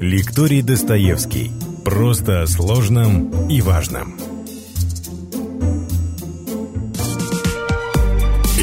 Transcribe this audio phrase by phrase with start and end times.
[0.00, 1.50] Лекторий Достоевский.
[1.84, 4.14] Просто о сложном и важном.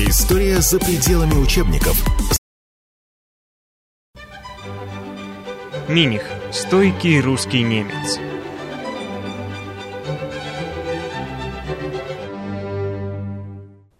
[0.07, 2.01] История за пределами учебников.
[5.89, 6.23] Миних.
[6.53, 8.17] Стойкий русский немец.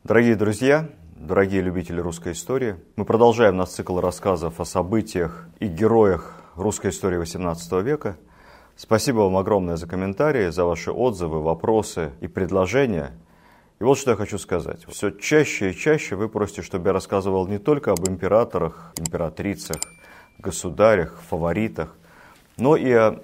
[0.06, 6.45] Дорогие друзья, дорогие любители русской истории, мы продолжаем наш цикл рассказов о событиях и героях
[6.56, 8.18] русской истории XVIII века.
[8.76, 13.12] Спасибо вам огромное за комментарии, за ваши отзывы, вопросы и предложения.
[13.80, 14.86] И вот что я хочу сказать.
[14.88, 19.78] Все чаще и чаще вы просите, чтобы я рассказывал не только об императорах, императрицах,
[20.40, 21.95] государях, фаворитах,
[22.58, 23.22] но и о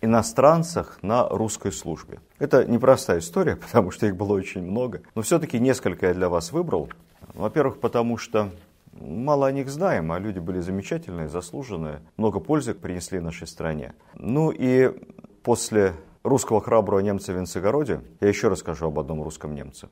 [0.00, 2.20] иностранцах на русской службе.
[2.38, 5.02] Это непростая история, потому что их было очень много.
[5.14, 6.90] Но все-таки несколько я для вас выбрал.
[7.34, 8.50] Во-первых, потому что
[9.00, 13.94] мало о них знаем, а люди были замечательные, заслуженные, много пользы принесли нашей стране.
[14.14, 14.90] Ну и
[15.42, 19.88] после русского храброго немца в Венцегороде я еще расскажу об одном русском немце.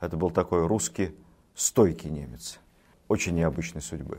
[0.00, 1.16] Это был такой русский
[1.54, 2.58] стойкий немец,
[3.08, 4.18] очень необычной судьбы.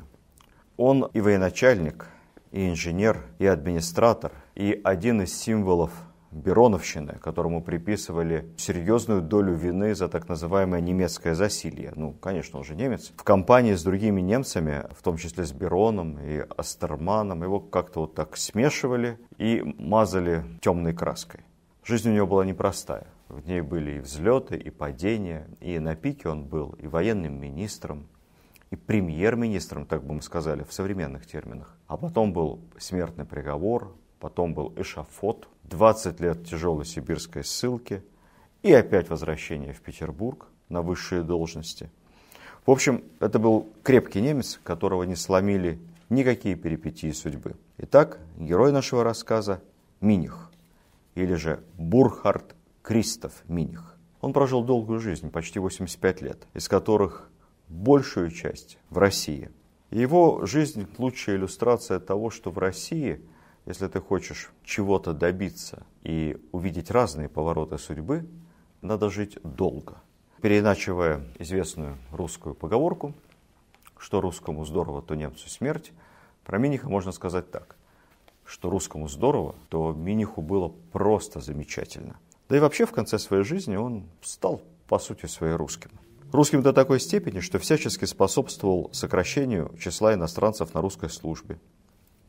[0.77, 2.07] Он и военачальник,
[2.51, 5.91] и инженер, и администратор, и один из символов
[6.33, 11.93] Бероновщины, которому приписывали серьезную долю вины за так называемое немецкое засилье.
[11.95, 13.11] Ну, конечно, он же немец.
[13.15, 18.15] В компании с другими немцами, в том числе с Бероном и Астерманом, его как-то вот
[18.15, 21.41] так смешивали и мазали темной краской.
[21.83, 23.07] Жизнь у него была непростая.
[23.29, 28.07] В ней были и взлеты, и падения, и на пике он был и военным министром,
[28.69, 31.77] и премьер-министром, так бы мы сказали, в современных терминах.
[31.87, 38.03] А потом был смертный приговор, потом был эшафот, 20 лет тяжелой сибирской ссылки
[38.61, 41.91] и опять возвращение в Петербург на высшие должности.
[42.65, 47.55] В общем, это был крепкий немец, которого не сломили никакие перипетии судьбы.
[47.77, 49.61] Итак, герой нашего рассказа–
[50.01, 50.51] Миних,
[51.15, 53.97] или же Бурхард Кристоф Миних.
[54.19, 57.29] Он прожил долгую жизнь, почти 85 лет, из которых
[57.69, 59.49] большую часть в России.
[59.91, 63.21] Его жизнь– лучшая иллюстрация того, что в России–
[63.65, 68.27] если ты хочешь чего-то добиться и увидеть разные повороты судьбы,
[68.81, 70.01] надо жить долго.
[70.41, 73.13] Переиначивая известную русскую поговорку,
[73.97, 75.93] что русскому здорово, то немцу смерть,
[76.43, 77.77] про Миниха можно сказать так,
[78.43, 82.17] что русскому здорово, то Миниху было просто замечательно.
[82.49, 85.91] Да и вообще в конце своей жизни он стал, по сути, своей русским.
[86.33, 91.59] Русским до такой степени, что всячески способствовал сокращению числа иностранцев на русской службе,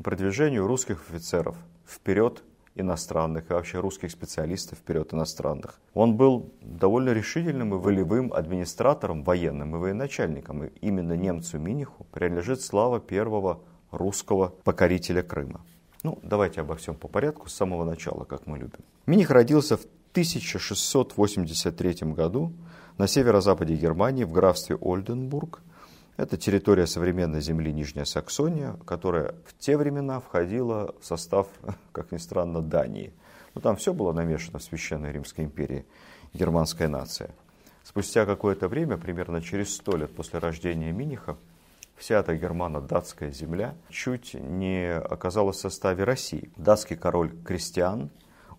[0.02, 1.56] продвижению русских офицеров
[1.86, 2.42] вперед
[2.74, 5.80] иностранных, и вообще русских специалистов вперед иностранных.
[5.94, 10.64] Он был довольно решительным и волевым администратором, военным и военачальником.
[10.64, 13.60] И именно немцу Миниху принадлежит слава первого
[13.92, 15.60] русского покорителя Крыма.
[16.02, 18.80] Ну, давайте обо всем по порядку, с самого начала, как мы любим.
[19.06, 22.52] Миних родился в 1683 году
[22.98, 25.62] на северо-западе Германии в графстве Ольденбург–
[26.16, 31.48] это территория современной земли Нижняя Саксония, которая в те времена входила в состав,
[31.92, 33.12] как ни странно, Дании.
[33.54, 35.86] Но там все было намешано в Священной Римской империи,
[36.32, 37.30] германская нация.
[37.82, 41.36] Спустя какое-то время, примерно через сто лет после рождения Миниха,
[41.96, 46.50] вся эта германо-датская земля чуть не оказалась в составе России.
[46.56, 48.10] Датский король Кристиан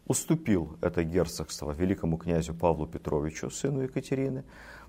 [0.08, 4.44] уступил это герцогство великому князю Павлу Петровичу, сыну Екатерины,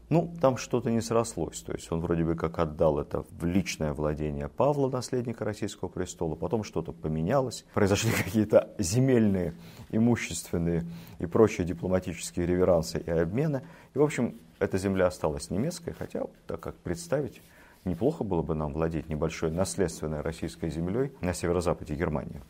[0.09, 1.63] ну, там что-то не срослось.
[1.63, 6.37] То есть он вроде бы как отдал это в личное владение Павла, наследника российского престола.
[6.37, 7.65] Потом что-то поменялось.
[7.75, 9.55] Произошли какие-то земельные,
[9.91, 10.85] имущественные
[11.19, 13.63] и прочие дипломатические реверансы и обмены.
[13.95, 17.43] И, в общем, эта земля осталась немецкой, хотя, так как представить,
[17.85, 22.43] неплохо было бы нам владеть небольшой наследственной российской землей на северо-западе Германии.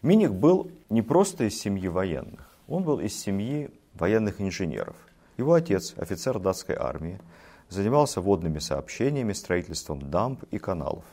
[0.00, 4.96] Миник был не просто из семьи военных, он был из семьи военных инженеров–
[5.42, 7.20] его отец, офицер датской армии,
[7.68, 11.04] занимался водными сообщениями, строительством дамб и каналов.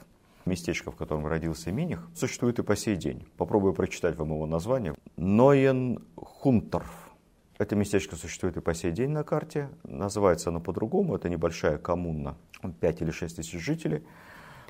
[0.45, 3.28] Местечко, в котором родился Миних, существует и по сей день.
[3.37, 4.96] Попробую прочитать вам его название.
[5.17, 7.09] Ноен Хунтерф.
[7.58, 9.70] Это местечко существует и по сей день на карте.
[9.84, 11.16] Называется оно по-другому.
[11.16, 12.37] Это небольшая коммуна,
[12.79, 14.03] 5 или 6 тысяч жителей.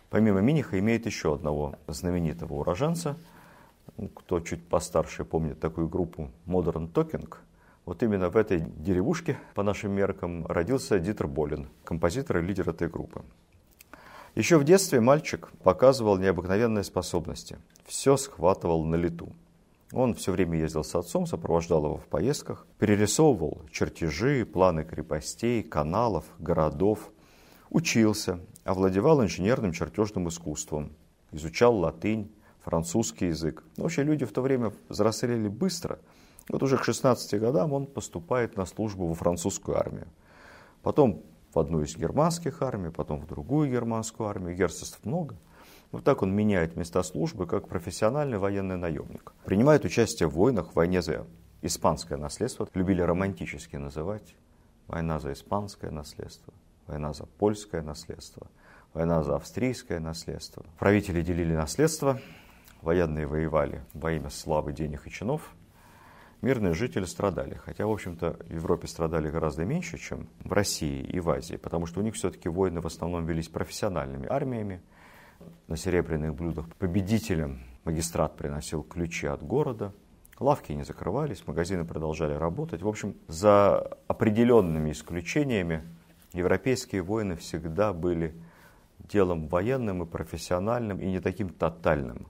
[0.09, 3.17] Помимо Миниха имеет еще одного знаменитого уроженца.
[4.15, 7.33] Кто чуть постарше помнит такую группу Modern Talking–
[7.89, 12.87] вот именно в этой деревушке, по нашим меркам, родился Дитер Болин, композитор и лидер этой
[12.87, 13.23] группы.
[14.35, 17.57] Еще в детстве мальчик показывал необыкновенные способности.
[17.87, 19.33] Все схватывал на лету.
[19.91, 26.25] Он все время ездил с отцом, сопровождал его в поездках, перерисовывал чертежи, планы крепостей, каналов,
[26.37, 27.09] городов,
[27.71, 30.91] учился, овладевал инженерным чертежным искусством,
[31.31, 32.31] изучал латынь,
[32.63, 33.63] французский язык.
[33.77, 35.97] Но вообще люди в то время взрослели быстро.
[36.49, 40.07] Вот уже к 16 годам он поступает на службу во французскую армию.
[40.81, 41.23] Потом
[41.53, 44.55] в одну из германских армий, потом в другую германскую армию.
[44.55, 45.35] Герцогств много.
[45.91, 49.33] Вот так он меняет места службы как профессиональный военный наемник.
[49.45, 51.25] Принимает участие в войнах, в войне за
[51.61, 52.67] испанское наследство.
[52.73, 54.35] Любили романтически называть.
[54.87, 56.51] Война за испанское наследство,
[56.87, 58.47] война за польское наследство,
[58.95, 60.65] война за австрийское наследство.
[60.79, 62.19] Правители делили наследство,
[62.81, 65.53] военные воевали во имя славы, денег и чинов.
[66.41, 71.19] Мирные жители страдали, хотя, в общем-то, в Европе страдали гораздо меньше, чем в России и
[71.19, 74.81] в Азии, потому что у них все-таки войны в основном велись профессиональными армиями.
[75.67, 79.93] На серебряных блюдах победителям магистрат приносил ключи от города,
[80.39, 82.81] лавки не закрывались, магазины продолжали работать.
[82.81, 85.83] В общем, за определенными исключениями
[86.31, 88.33] европейские войны всегда были
[88.99, 92.27] делом военным и профессиональным, и не таким тотальным,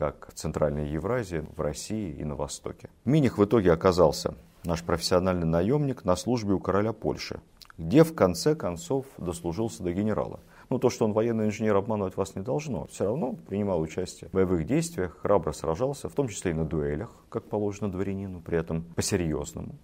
[0.00, 2.88] как в Центральной Евразии, в России и на Востоке.
[3.04, 7.40] Миних в итоге оказался наш профессиональный наемник на службе у короля Польши,
[7.76, 10.40] где в конце концов дослужился до генерала.
[10.70, 12.86] Ну, то, что он военный инженер, обманывать вас не должно.
[12.86, 17.10] Все равно принимал участие в боевых действиях, храбро сражался, в том числе и на дуэлях,
[17.28, 19.74] как положено дворянину, при этом по-серьезному.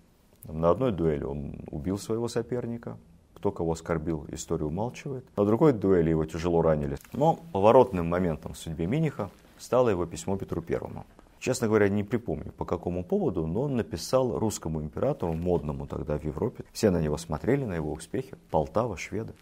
[0.45, 2.97] На одной дуэли он убил своего соперника,
[3.35, 5.27] кто кого оскорбил, историю умалчивает.
[5.37, 6.97] На другой дуэли его тяжело ранили.
[7.13, 11.07] Но поворотным моментом в судьбе Миниха стало его письмо Петру Первому.
[11.39, 16.25] Честно говоря, не припомню по какому поводу, но он написал русскому императору, модному тогда в
[16.25, 16.65] Европе.
[16.73, 18.35] Все на него смотрели, на его успехи.
[18.51, 19.35] Полтава, шведы.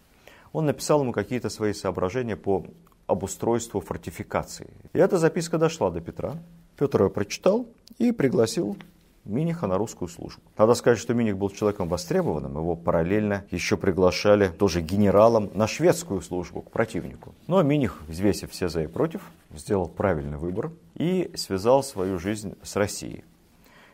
[0.52, 2.64] Он написал ему какие-то свои соображения по
[3.06, 4.70] обустройству фортификации.
[4.92, 6.34] И эта записка дошла до Петра.
[6.76, 7.66] Петр ее прочитал
[7.98, 8.76] и пригласил
[9.24, 10.42] Миниха на русскую службу.
[10.58, 16.20] Надо сказать, что Миних был человеком востребованным, его параллельно еще приглашали тоже генералом на шведскую
[16.20, 17.34] службу к противнику.
[17.46, 19.22] Но Миних, взвесив все за и против,
[19.54, 23.24] сделал правильный выбор и связал свою жизнь с Россией.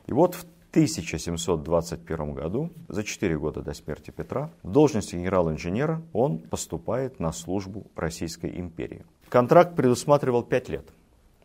[0.06, 6.38] И вот в 1721 году, за 4 года до смерти Петра, в должности генерал-инженера он
[6.38, 9.04] поступает на службу Российской империи.
[9.28, 10.88] Контракт предусматривал 5 лет.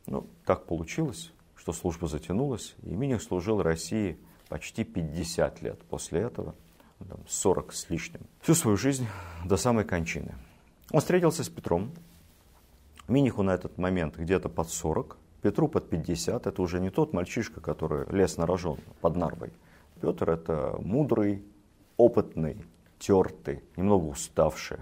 [0.07, 1.31] Ну, так получилось
[1.65, 4.19] что служба затянулась, и Миних служил России
[4.49, 6.53] почти 50 лет после этого,
[7.27, 9.07] 40 с лишним, всю свою жизнь
[9.43, 10.35] до самой кончины.
[10.91, 11.91] Он встретился с Петром.
[13.07, 16.45] Миниху на этот момент где-то под 40, Петру под 50.
[16.45, 19.51] Это уже не тот мальчишка, который лес на рожон под Нарвой.
[19.99, 21.43] Петр это мудрый,
[21.97, 22.63] опытный,
[22.99, 24.77] тертый, немного уставший,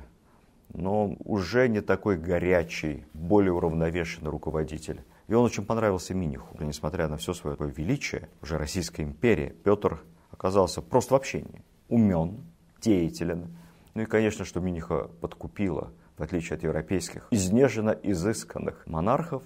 [0.74, 5.00] но уже не такой горячий, более уравновешенный руководитель.
[5.28, 6.58] И он очень понравился Миниху.
[6.60, 11.64] Несмотря на все свое величие, уже Российской империи, Петр оказался просто в общении.
[11.88, 12.44] Умен,
[12.82, 13.56] деятелен.
[13.94, 19.44] Ну и, конечно, что Миниха подкупила, в отличие от европейских, изнеженно изысканных монархов,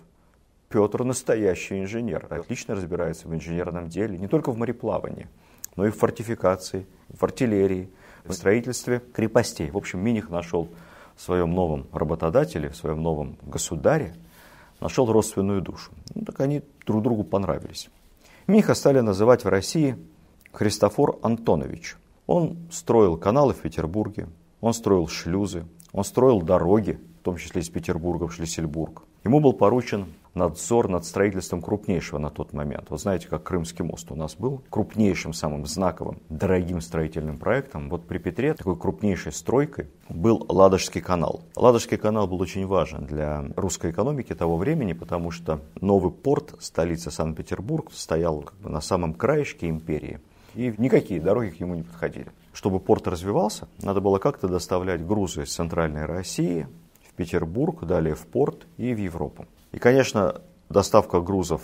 [0.69, 5.29] Петр настоящий инженер, отлично разбирается в инженерном деле, не только в мореплавании,
[5.75, 7.89] но и в фортификации, в артиллерии,
[8.25, 9.69] в строительстве крепостей.
[9.69, 10.69] В общем, Миних нашел
[11.15, 14.15] в своем новом работодателе, в своем новом государе
[14.79, 15.91] нашел родственную душу.
[16.13, 17.89] Ну, так они друг другу понравились.
[18.47, 19.97] Миха стали называть в России
[20.51, 21.97] Христофор Антонович.
[22.25, 24.27] Он строил каналы в Петербурге,
[24.61, 29.03] он строил шлюзы, он строил дороги, в том числе из Петербурга в Шлиссельбург.
[29.23, 30.05] Ему был поручен
[30.37, 32.89] надзор над строительством крупнейшего на тот момент.
[32.89, 37.89] Вы знаете, как Крымский мост у нас был крупнейшим, самым знаковым, дорогим строительным проектом.
[37.89, 41.41] Вот при Петре такой крупнейшей стройкой был Ладожский канал.
[41.55, 47.11] Ладожский канал был очень важен для русской экономики того времени, потому что новый порт, столица
[47.11, 50.19] Санкт-Петербург, стоял как бы на самом краешке империи.
[50.55, 52.31] И никакие дороги к нему не подходили.
[52.51, 56.67] Чтобы порт развивался, надо было как-то доставлять грузы из центральной России
[57.07, 59.45] в Петербург, далее в порт и в Европу.
[59.71, 61.61] И, конечно, доставка грузов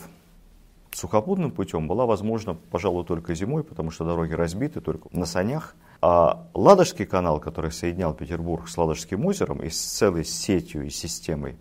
[0.96, 5.76] сухопутным путем была возможна, пожалуй, только зимой, потому что дороги разбиты только на санях.
[6.02, 11.56] А Ладожский канал, который соединял Петербург с Ладожским озером и с целой сетью и системой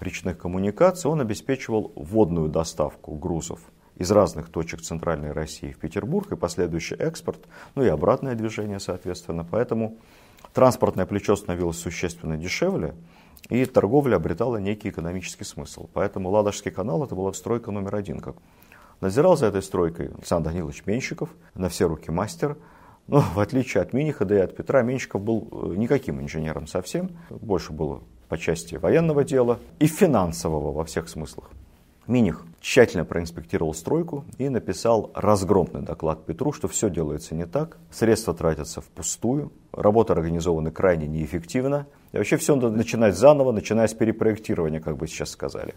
[0.00, 3.60] речных коммуникаций, он обеспечивал водную доставку грузов
[3.96, 7.40] из разных точек Центральной России в Петербург и последующий экспорт,
[7.74, 9.46] ну и обратное движение, соответственно.
[9.50, 9.96] Поэтому
[10.52, 12.94] транспортное плечо становилось существенно дешевле,
[13.48, 15.88] и торговля обретала некий экономический смысл.
[15.92, 18.20] Поэтому Ладожский канал это была стройка номер один.
[18.20, 18.36] Как
[19.00, 22.56] надзирал за этой стройкой Александр Данилович Менщиков, на все руки мастер.
[23.06, 27.10] Но в отличие от Миниха, да и от Петра, Менщиков был э, никаким инженером совсем.
[27.30, 31.50] Больше было по части военного дела и финансового во всех смыслах.
[32.06, 38.32] Миних тщательно проинспектировал стройку и написал разгромный доклад Петру, что все делается не так, средства
[38.32, 44.80] тратятся впустую, работа организована крайне неэффективно, и вообще все надо начинать заново, начиная с перепроектирования,
[44.80, 45.74] как бы сейчас сказали.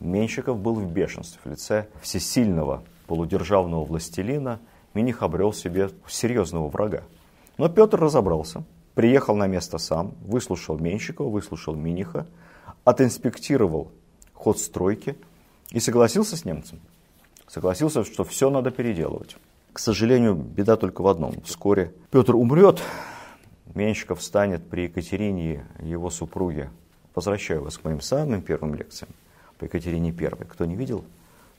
[0.00, 1.40] Меньшиков был в бешенстве.
[1.44, 4.60] В лице всесильного полудержавного властелина
[4.94, 7.02] Миних обрел себе серьезного врага.
[7.58, 12.26] Но Петр разобрался, приехал на место сам, выслушал Меньшикова, выслушал Миниха,
[12.84, 13.92] отинспектировал
[14.32, 15.16] ход стройки
[15.70, 16.80] и согласился с немцем.
[17.46, 19.36] Согласился, что все надо переделывать.
[19.72, 21.40] К сожалению, беда только в одном.
[21.42, 22.80] Вскоре Петр умрет,
[23.74, 26.70] Меньшиков станет при Екатерине, его супруге.
[27.14, 29.10] Возвращаю вас к моим самым первым лекциям
[29.58, 30.30] по Екатерине I.
[30.48, 31.04] Кто не видел,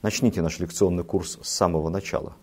[0.01, 2.33] начните наш лекционный курс с самого начала.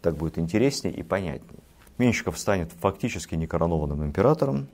[0.00, 1.60] Так будет интереснее и понятнее.
[1.98, 4.68] Меньшиков станет фактически некоронованным императором,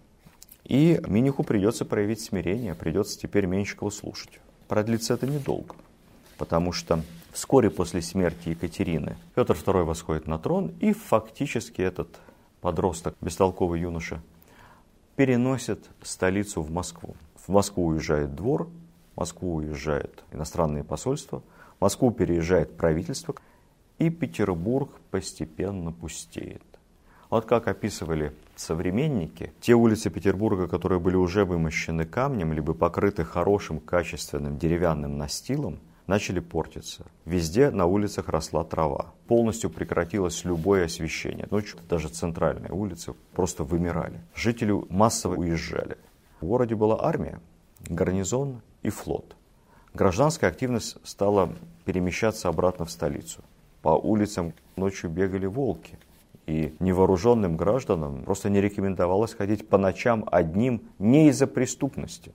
[0.64, 4.40] и Миниху придется проявить смирение, придется теперь Меньшикову слушать.
[4.68, 5.74] Продлится это недолго,
[6.38, 12.08] потому что вскоре после смерти Екатерины Петр II восходит на трон, и фактически этот
[12.60, 14.20] подросток, бестолковый юноша,
[15.16, 17.14] переносит столицу в Москву.
[17.36, 18.68] В Москву уезжает двор,
[19.14, 21.42] в Москву уезжает иностранные посольства,
[21.78, 23.34] в Москву переезжает правительство,
[23.98, 26.62] и Петербург постепенно пустеет.
[27.30, 33.80] Вот как описывали современники, те улицы Петербурга, которые были уже вымощены камнем, либо покрыты хорошим,
[33.80, 37.06] качественным деревянным настилом, начали портиться.
[37.24, 39.12] Везде на улицах росла трава.
[39.26, 41.46] Полностью прекратилось любое освещение.
[41.50, 44.20] Ночью даже центральные улицы просто вымирали.
[44.34, 45.96] Жители массово уезжали.
[46.40, 47.40] В городе была армия,
[47.88, 49.36] гарнизон и флот.
[49.94, 51.52] Гражданская активность стала
[51.84, 53.42] перемещаться обратно в столицу.
[53.80, 55.98] По улицам ночью бегали волки.
[56.46, 62.34] И невооруженным гражданам просто не рекомендовалось ходить по ночам одним не из-за преступности,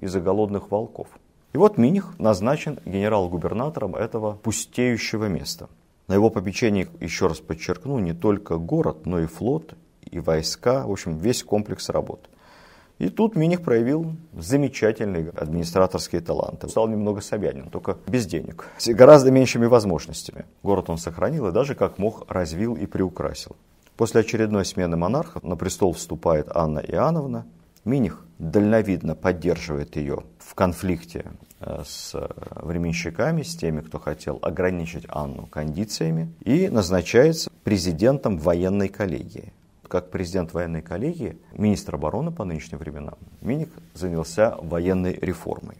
[0.00, 1.08] из-за голодных волков.
[1.54, 5.68] И вот Миних назначен генерал-губернатором этого пустеющего места.
[6.08, 10.90] На его попечении, еще раз подчеркну, не только город, но и флот, и войска, в
[10.90, 12.28] общем, весь комплекс работ.
[12.98, 16.68] И тут Миних проявил замечательные администраторские таланты.
[16.68, 20.46] Стал немного Собянин, только без денег, с гораздо меньшими возможностями.
[20.64, 23.54] Город он сохранил и даже как мог развил и приукрасил.
[23.96, 27.46] После очередной смены монархов на престол вступает Анна Иоанновна.
[27.84, 31.24] Миних дальновидно поддерживает ее в конфликте
[31.60, 32.14] э, с
[32.56, 39.52] временщиками, с теми, кто хотел ограничить Анну кондициями, и назначается президентом военной коллегии
[39.94, 45.76] как президент военной коллегии, министр обороны по нынешним временам, Миник занялся военной реформой.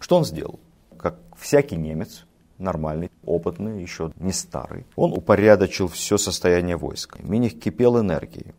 [0.00, 0.58] Что он сделал?
[0.98, 2.26] Как всякий немец,
[2.58, 7.20] нормальный, опытный, еще не старый, он упорядочил все состояние войска.
[7.22, 8.52] Миних кипел энергией.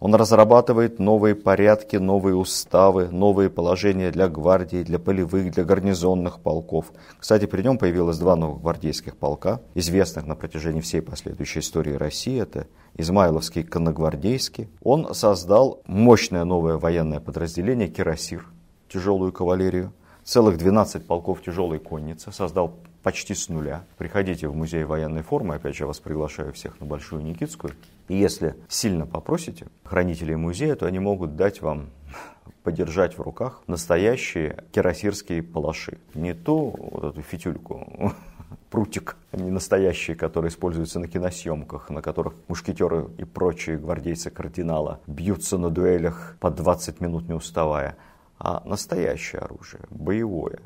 [0.00, 6.92] Он разрабатывает новые порядки, новые уставы, новые положения для гвардии, для полевых, для гарнизонных полков.
[7.18, 12.40] Кстати, при нем появилось два новых гвардейских полка, известных на протяжении всей последующей истории России.
[12.40, 14.68] Это Измайловский и Конногвардейский.
[14.82, 18.46] Он создал мощное новое военное подразделение «Кирасир»,
[18.88, 19.92] тяжелую кавалерию,
[20.24, 22.74] целых 12 полков тяжелой конницы, создал
[23.06, 23.84] почти с нуля.
[23.98, 27.72] Приходите в музей военной формы, опять же, я вас приглашаю всех на Большую Никитскую.
[28.08, 31.90] И если сильно попросите хранителей музея, то они могут дать вам
[32.64, 35.98] подержать в руках настоящие кирасирские палаши.
[36.14, 38.12] Не ту вот эту фитюльку,
[38.70, 45.58] прутик, не настоящие, которые используются на киносъемках, на которых мушкетеры и прочие гвардейцы кардинала бьются
[45.58, 47.96] на дуэлях по 20 минут не уставая,
[48.40, 50.58] а настоящее оружие, боевое,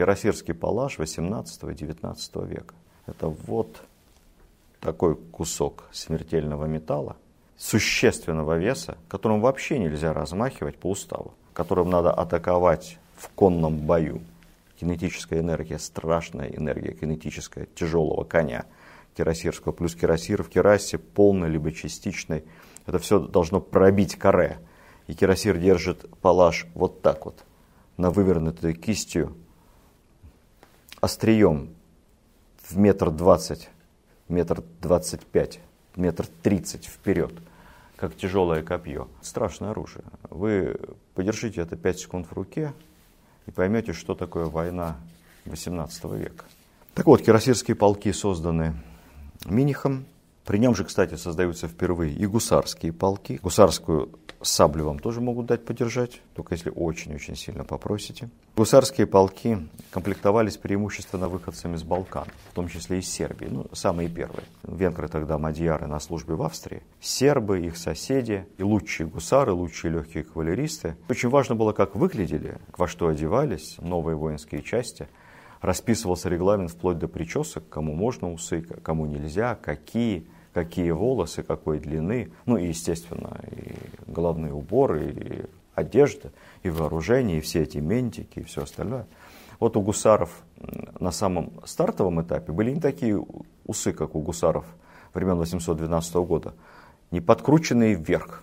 [0.00, 2.74] Кирасирский палаш 18-19 века.
[3.06, 3.82] Это вот
[4.80, 7.18] такой кусок смертельного металла,
[7.58, 14.22] существенного веса, которым вообще нельзя размахивать по уставу, которым надо атаковать в конном бою.
[14.80, 18.64] Кинетическая энергия, страшная энергия кинетическая тяжелого коня
[19.14, 22.44] кирасирского, плюс кирасир в кирасе полной либо частичной.
[22.86, 24.60] Это все должно пробить каре.
[25.08, 27.44] И кирасир держит палаш вот так вот,
[27.98, 29.36] на вывернутой кистью
[31.00, 31.74] острием
[32.68, 33.68] в метр двадцать,
[34.28, 35.60] метр двадцать пять,
[35.96, 37.32] метр тридцать вперед,
[37.96, 39.08] как тяжелое копье.
[39.22, 40.04] Страшное оружие.
[40.28, 40.78] Вы
[41.14, 42.72] подержите это пять секунд в руке
[43.46, 44.96] и поймете, что такое война
[45.46, 46.44] 18 века.
[46.94, 48.74] Так вот, кирасирские полки созданы
[49.46, 50.06] Минихом.
[50.50, 53.38] При нем же, кстати, создаются впервые и гусарские полки.
[53.40, 58.30] Гусарскую Саблю вам тоже могут дать подержать, только если очень-очень сильно попросите.
[58.56, 64.42] Гусарские полки комплектовались преимущественно выходцами с Балкан, в том числе из Сербии, ну, самые первые.
[64.64, 70.24] Венгры тогда, мадьяры на службе в Австрии, сербы, их соседи, и лучшие гусары, лучшие легкие
[70.24, 70.96] кавалеристы.
[71.08, 75.06] Очень важно было, как выглядели, во что одевались новые воинские части.
[75.60, 82.32] Расписывался регламент вплоть до причесок, кому можно усы, кому нельзя, какие– какие волосы, какой длины,
[82.46, 83.74] ну и, естественно, и
[84.06, 89.06] головные уборы, и одежда, и вооружение, и все эти ментики, и все остальное.
[89.58, 90.42] Вот у гусаров
[90.98, 93.22] на самом стартовом этапе были не такие
[93.66, 94.64] усы, как у гусаров
[95.14, 96.54] времен 812 года,
[97.10, 98.42] не подкрученные вверх,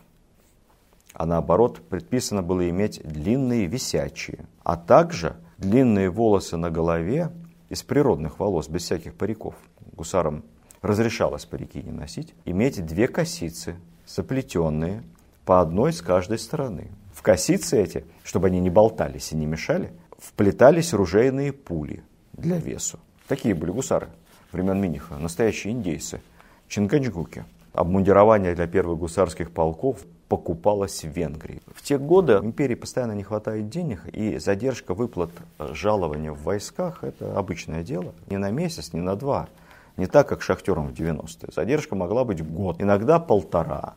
[1.13, 7.31] а наоборот предписано было иметь длинные висячие, а также длинные волосы на голове
[7.69, 9.55] из природных волос, без всяких париков.
[9.93, 10.43] Гусарам
[10.81, 15.03] разрешалось парики носить, иметь две косицы, заплетенные,
[15.45, 16.89] по одной с каждой стороны.
[17.13, 22.03] В косицы эти, чтобы они не болтались и не мешали, вплетались ружейные пули
[22.33, 22.99] для весу.
[23.27, 24.09] Такие были гусары
[24.51, 26.21] времен Миниха, настоящие индейцы,
[26.67, 27.45] чингачгуки.
[27.73, 31.61] Обмундирование для первых гусарских полков покупалось в Венгрии.
[31.73, 35.29] В те годы империи постоянно не хватает денег, и задержка выплат
[35.59, 38.13] жалования в войсках– это обычное дело.
[38.29, 39.47] Не на месяц, не на два.
[39.97, 41.49] Не так, как шахтерам в 90-е.
[41.53, 43.95] Задержка могла быть год, иногда полтора.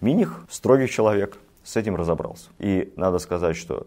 [0.00, 2.48] Миних– строгий человек, с этим разобрался.
[2.58, 3.86] И надо сказать, что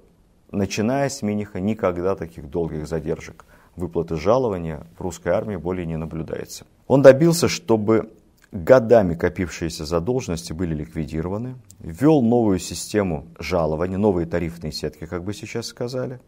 [0.52, 3.46] начиная с Миниха никогда таких долгих задержек
[3.76, 6.66] выплаты жалования в русской армии более не наблюдается.
[6.88, 8.12] Он добился, чтобы
[8.52, 15.68] годами копившиеся задолженности были ликвидированы, ввел новую систему жалований, новые тарифные сетки, как бы сейчас
[15.68, 16.20] сказали.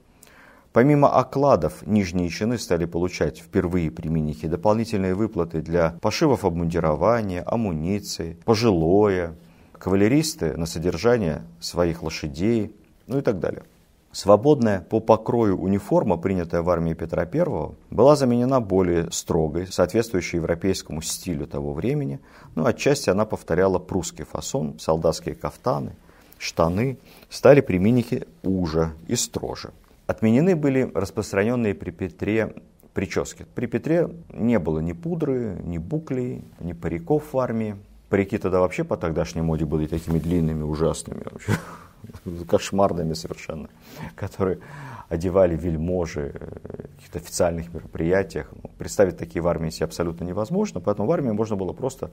[0.71, 8.37] Помимо окладов, нижние чины стали получать впервые при Минихе дополнительные выплаты для пошивов обмундирования, амуниции,
[8.45, 9.35] пожилое,
[9.73, 12.71] кавалеристы на содержание своих лошадей,
[13.07, 13.63] ну и так далее.
[14.11, 21.01] Свободная по покрою униформа, принятая в армии Петра I, была заменена более строгой, соответствующей европейскому
[21.01, 22.19] стилю того времени.
[22.55, 25.95] Ну, отчасти она повторяла прусский фасон, солдатские кафтаны,
[26.39, 26.97] штаны
[27.29, 29.71] стали при Минихе уже и строже.
[30.09, 32.55] Отменены были распространенные при Петре
[32.95, 33.45] прически.
[33.53, 37.75] При Петре не было ни пудры, ни буклей, ни париков в армии.
[38.09, 41.25] Парики тогда вообще по тогдашней моде были такими длинными, ужасными.
[41.29, 41.53] Вообще
[42.47, 43.69] кошмарными совершенно,
[44.15, 44.61] которые
[45.09, 48.51] одевали вельможи в каких-то официальных мероприятиях.
[48.63, 52.09] Ну, представить такие в армии себе абсолютно невозможно, поэтому в армии можно было просто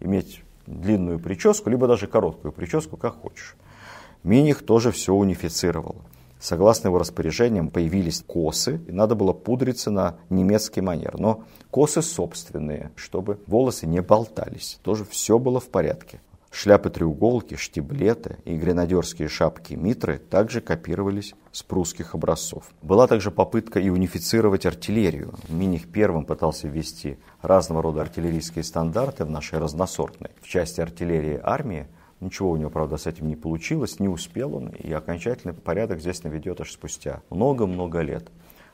[0.00, 3.54] иметь длинную прическу, либо даже короткую прическу, как хочешь.
[4.22, 5.96] Миних тоже все унифицировал.
[6.40, 11.18] Согласно его распоряжениям появились косы, и надо было пудриться на немецкий манер.
[11.18, 14.78] Но косы собственные, чтобы волосы не болтались.
[14.82, 16.20] Тоже все было в порядке.
[16.50, 22.64] Шляпы-треуголки, штиблеты и гренадерские шапки-митры также копировались с прусских образцов.
[22.80, 25.34] Была также попытка и унифицировать артиллерию.
[25.48, 31.86] Миних первым пытался ввести разного рода артиллерийские стандарты в нашей разносортной в части артиллерии армии.
[32.20, 36.24] Ничего у него, правда, с этим не получилось, не успел он, и окончательный порядок здесь
[36.24, 38.28] наведет аж спустя много-много лет.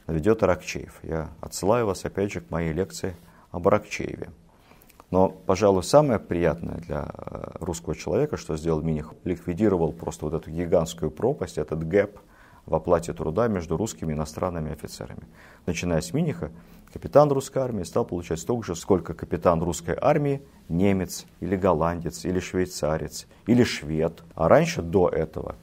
[0.06, 0.98] Наведет Аракчеев.
[1.02, 3.14] Я отсылаю вас опять же к моей лекции
[3.50, 4.30] об Аракчееве.
[5.10, 10.50] Но, пожалуй, самое приятное для э, русского человека, что сделал Миних, ликвидировал просто вот эту
[10.50, 12.18] гигантскую пропасть, этот гэп
[12.66, 15.22] в оплате труда между русскими и иностранными офицерами.
[15.66, 16.50] Начиная с Миниха,
[16.92, 22.40] капитан русской армии стал получать столько же, сколько капитан русской армии немец или голландец, или
[22.40, 24.22] швейцарец, или швед.
[24.34, 25.56] А раньше, до этого,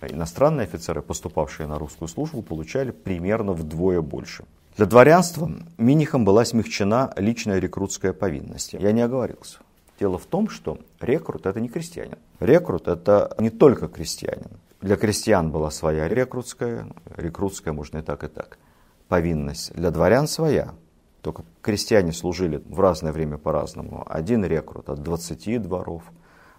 [0.00, 4.44] иностранные офицеры, поступавшие на русскую службу, получали примерно вдвое больше.
[4.76, 8.72] Для дворянства Минихом была смягчена личная рекрутская повинность.
[8.72, 9.58] Я не оговорился.
[10.00, 12.18] Дело в том, что рекрут– это не крестьянин.
[12.40, 14.50] Рекрут– это не только крестьянин.
[14.82, 18.58] Для крестьян была своя рекрутская, рекрутская можно и так, и так.
[19.06, 19.72] Повинность.
[19.74, 20.74] Для дворян своя.
[21.20, 24.04] Только крестьяне служили в разное время по-разному.
[24.10, 26.02] Один рекрут от 20 дворов,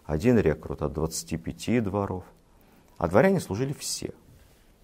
[0.06, 2.24] один рекрут от 25 дворов.
[2.98, 4.14] А дворяне служили все,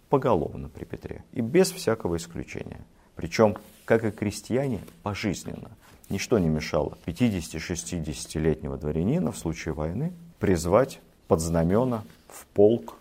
[0.10, 2.82] поголовно при Петре, и без всякого исключения.
[3.16, 5.72] Причем, как и крестьяне, пожизненно.
[6.10, 11.00] Ничто не мешало 50-60-летнего дворянина в случае войны призвать
[11.30, 12.99] под знамена в полк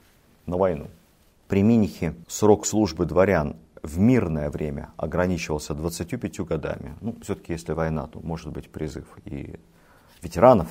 [0.49, 0.89] на войну.
[1.47, 6.95] При Минихе срок службы дворян в мирное время ограничивался 25 годами.
[7.01, 9.59] Ну, все-таки, если война, то может быть призыв и
[10.23, 10.69] ветеранов.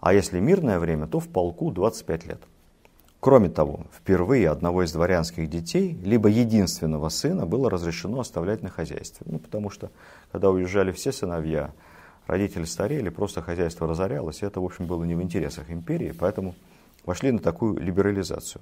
[0.00, 2.40] А если мирное время, то в полку 25 лет.
[3.20, 9.26] Кроме того, впервые одного из дворянских детей, либо единственного сына, было разрешено оставлять на хозяйстве.
[9.30, 9.90] Ну, потому что,
[10.30, 11.70] когда уезжали все сыновья,
[12.26, 16.54] родители старели, просто хозяйство разорялось, и это, в общем, было не в интересах империи, поэтому
[17.06, 18.60] вошли на такую либерализацию.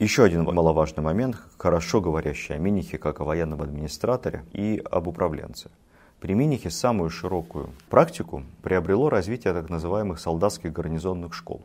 [0.00, 5.70] Еще один маловажный момент, хорошо говорящий о Минихе как о военном администраторе и об управленце.
[6.18, 11.62] При Минихе самую широкую практику приобрело развитие так называемых солдатских гарнизонных школ.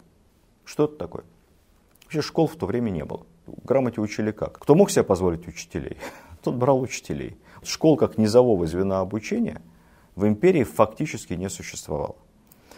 [0.64, 1.24] Что это такое?
[2.04, 3.26] Вообще школ в то время не было.
[3.64, 4.60] Грамоте учили как?
[4.60, 5.98] Кто мог себе позволить учителей?
[6.44, 7.36] Тот брал учителей.
[7.64, 9.60] Школ как низового звена обучения
[10.16, 12.16] в империи фактически не существовало.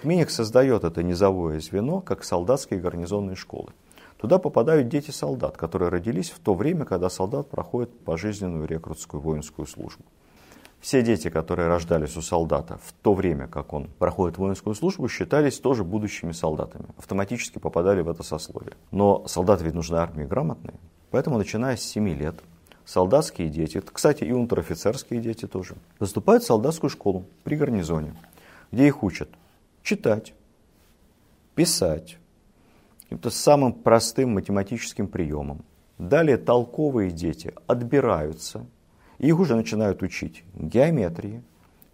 [0.04, 3.74] Миник создает это низовое звено как солдатские гарнизонные школы.
[4.22, 9.66] Туда попадают дети солдат, которые родились в то время, когда солдат проходит пожизненную рекрутскую воинскую
[9.66, 10.06] службу.
[10.80, 15.60] Все дети, которые рождались у солдата в то время, как он проходит воинскую службу, считались
[15.60, 16.86] тоже будущими солдатами.
[17.00, 18.74] Автоматически попадали в это сословие.
[18.92, 20.76] Но солдаты ведь нужны армии грамотные.
[21.10, 22.36] Поэтому, начиная с 7 лет,
[22.86, 28.16] солдатские дети, кстати, и унтер-офицерские дети тоже, поступают в солдатскую школу при гарнизоне,
[28.72, 29.30] где их учат
[29.82, 30.36] читать,
[31.56, 32.18] писать,
[33.12, 35.66] каким-то самым простым математическим приемом.
[35.98, 38.66] Далее толковые дети отбираются,
[39.18, 41.44] их уже начинают учить геометрии,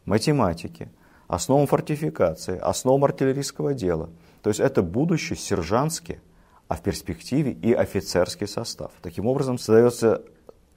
[0.06, 0.92] математике,
[1.28, 4.12] основам фортификации, основам артиллерийского дела.
[4.44, 6.20] То есть это будущий сержантский,
[6.68, 8.92] а в перспективе и офицерский состав.
[9.02, 10.22] Таким образом создается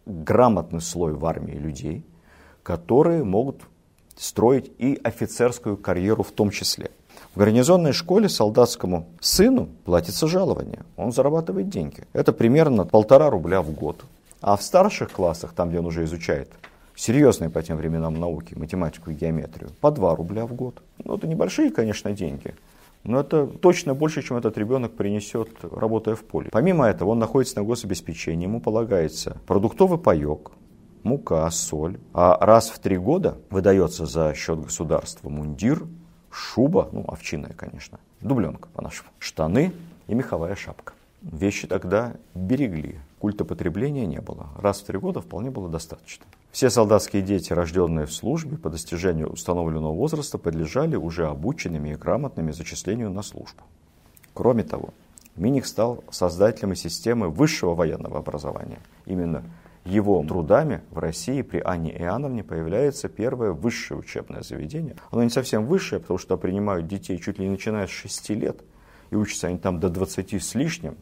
[0.06, 2.02] грамотный слой в армии людей,
[2.62, 3.60] которые могут
[4.16, 6.92] строить и офицерскую карьеру в том числе.
[7.34, 12.02] В гарнизонной школе солдатскому сыну платится жалование, он зарабатывает деньги.
[12.12, 14.04] Это примерно полтора рубля в год.
[14.40, 16.50] А в старших классах, там, где он уже изучает
[16.96, 20.82] серьезные по тем временам науки, математику и геометрию, по 2 рубля в год.
[21.04, 22.54] Ну, это небольшие, конечно, деньги,
[23.04, 26.48] но это точно больше, чем этот ребенок принесет, работая в поле.
[26.50, 30.50] Помимо этого, он находится на гособеспечении, ему полагается продуктовый паек,
[31.04, 31.98] мука, соль.
[32.12, 35.84] А раз в три года выдается за счет государства мундир,
[36.30, 39.72] шуба, ну, овчиная, конечно, дубленка по-нашему, штаны
[40.06, 40.94] и меховая шапка.
[41.22, 44.48] Вещи тогда берегли, культа потребления не было.
[44.56, 46.24] Раз в три года вполне было достаточно.
[46.50, 52.52] Все солдатские дети, рожденные в службе, по достижению установленного возраста, подлежали уже обученными и грамотными
[52.52, 53.62] зачислению на службу.
[54.32, 54.90] Кроме того,
[55.36, 58.80] Миних стал создателем системы высшего военного образования.
[59.06, 59.44] Именно
[59.84, 64.96] его трудами в России при Анне Иоанновне появляется первое высшее учебное заведение.
[65.10, 68.60] Оно не совсем высшее, потому что принимают детей чуть ли не начиная с 6 лет,
[69.10, 70.96] и учатся они там до 20 с лишним.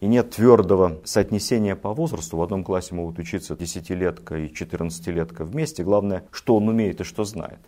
[0.00, 2.36] И нет твердого соотнесения по возрасту.
[2.36, 5.82] В одном классе могут учиться 10-летка и 14-летка вместе.
[5.82, 7.60] Главное, что он умеет и что знает.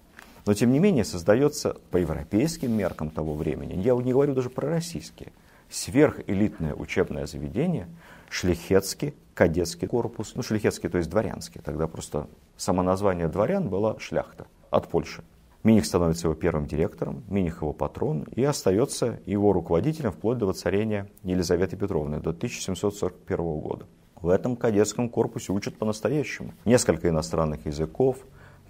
[0.45, 4.69] Но тем не менее создается по европейским меркам того времени, я не говорю даже про
[4.69, 5.33] российские,
[5.71, 7.89] сверхэлитное учебное заведение,
[8.29, 14.47] шляхетский кадетский корпус, ну шляхетский, то есть дворянский, тогда просто само название дворян было шляхта
[14.71, 15.23] от Польши.
[15.63, 21.11] Миних становится его первым директором, Миних его патрон и остается его руководителем вплоть до воцарения
[21.23, 23.87] Елизаветы Петровны до 1741 года.
[24.15, 26.55] В этом кадетском корпусе учат по-настоящему.
[26.65, 28.17] Несколько иностранных языков,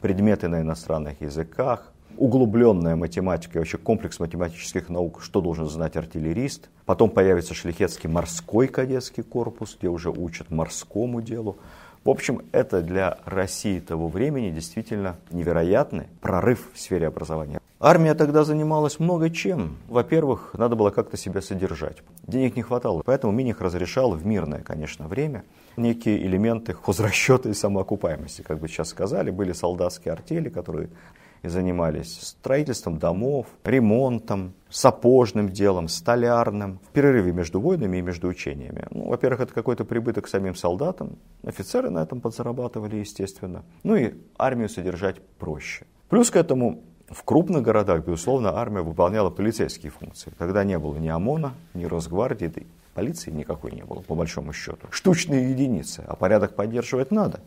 [0.01, 6.69] предметы на иностранных языках, углубленная математика вообще комплекс математических наук, что должен знать артиллерист.
[6.85, 11.57] Потом появится Шлихетский морской кадетский корпус, где уже учат морскому делу.
[12.05, 17.61] В общем, это для России того времени действительно невероятный прорыв в сфере образования.
[17.79, 19.77] Армия тогда занималась много чем.
[19.89, 21.99] Во-первых, надо было как-то себя содержать.
[22.27, 25.45] Денег не хватало, поэтому Миних разрешал в мирное, конечно, время
[25.77, 28.43] некие элементы хозрасчета и самоокупаемости.
[28.43, 30.89] Как бы сейчас сказали, были солдатские артели, которые
[31.49, 38.87] занимались строительством домов, ремонтом, сапожным делом, столярным, в перерыве между войнами и между учениями.
[38.91, 43.65] Ну, во-первых, это какой-то прибыток самим солдатам, офицеры на этом подзарабатывали, естественно.
[43.83, 45.87] Ну и армию содержать проще.
[46.09, 50.33] Плюс к этому в крупных городах, безусловно, армия выполняла полицейские функции.
[50.39, 54.53] Тогда не было ни ОМОНа, ни Росгвардии, да и полиции никакой не было, по большому
[54.53, 54.89] счету.
[54.91, 57.41] Штучные единицы, а порядок поддерживать надо.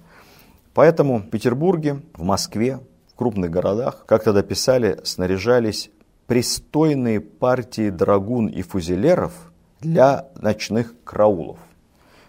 [0.74, 2.80] Поэтому в Петербурге, в Москве,
[3.20, 5.92] крупных городах, как тогда писали, снаряжались
[6.26, 9.34] пристойные партии драгун и фузелеров
[9.82, 11.58] для ночных караулов.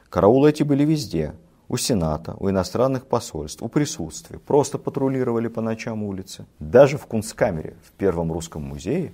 [0.08, 1.34] Караулы эти были везде.
[1.68, 4.40] У Сената, у иностранных посольств, у присутствия.
[4.40, 6.44] Просто патрулировали по ночам улицы.
[6.58, 9.12] Даже в Кунсткамере, в Первом русском музее,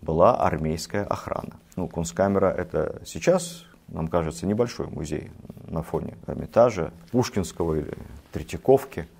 [0.00, 1.54] была армейская охрана.
[1.76, 5.30] Ну, Кунсткамера это сейчас, нам кажется, небольшой музей
[5.68, 7.96] на фоне Эрмитажа, Пушкинского или
[8.32, 9.06] Третьяковки–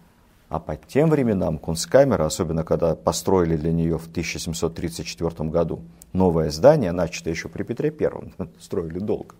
[0.53, 5.81] а по тем временам Кунсткамера, особенно когда построили для нее в 1734 году
[6.12, 9.35] новое здание, начатое еще при Петре Первом, строили долго,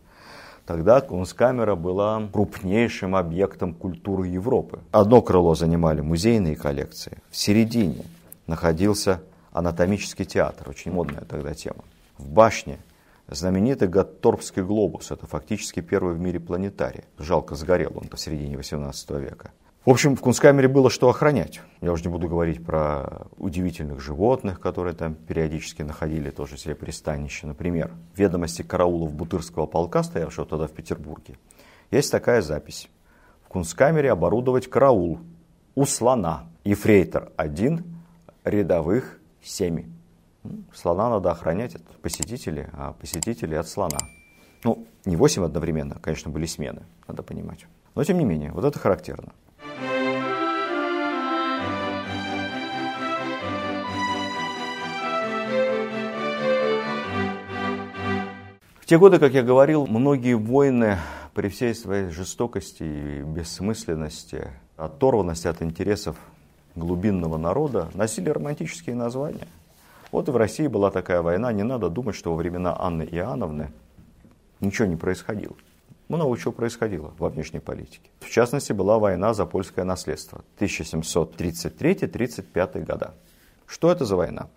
[0.65, 4.79] тогда Кунсткамера была крупнейшим объектом культуры Европы.
[4.91, 8.07] Одно крыло занимали музейные коллекции, в середине
[8.47, 9.21] находился
[9.53, 11.85] анатомический театр, очень модная тогда тема.
[12.17, 12.79] В башне
[13.29, 17.05] знаменитый Гатторпский глобус, это фактически первый в мире планетарий.
[17.19, 19.51] Жалко, сгорел он посередине 18 века.
[19.85, 21.61] В общем, в Кунсткамере было что охранять.
[21.81, 27.49] Я уже не буду говорить про удивительных животных, которые там периодически находили тоже себе пристанище.
[27.49, 31.35] Например, ведомости караулов Бутырского полка, стоявшего тогда в Петербурге,
[31.91, 32.89] есть такая запись.
[33.45, 35.19] В Кунсткамере оборудовать караул
[35.75, 36.47] у слона.
[36.63, 37.85] Ефрейтор один,
[38.45, 39.91] рядовых семь.
[40.73, 43.99] Слона надо охранять от посетителей, а посетителей от слона.
[44.63, 47.67] Ну, не 8 одновременно, конечно, были смены, надо понимать.
[47.97, 49.33] Но тем не менее, вот это характерно.
[58.93, 60.99] Те годы, как я говорил, многие войны
[61.33, 66.19] при всей своей жестокости и бессмысленности, оторванности от интересов
[66.75, 69.49] глубинного народа, носили романтические названия.
[70.11, 71.51] Вот и в России была такая война.
[71.55, 73.73] Не надо думать, что во времена Анны Иоанновны
[74.61, 75.55] ничего не происходило.
[76.09, 78.11] Много чего происходило во внешней политике.
[78.21, 83.15] В частности, была война за польское наследство 1733-35 года.
[83.65, 84.49] Что это за война?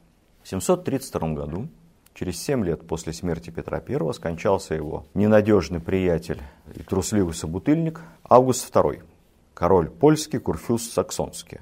[0.43, 1.69] В 732 году
[2.15, 6.41] Через семь лет после смерти Петра I скончался его ненадежный приятель
[6.73, 9.03] и трусливый собутыльник Август II,
[9.53, 11.59] король польский, Курфюст Саксонский,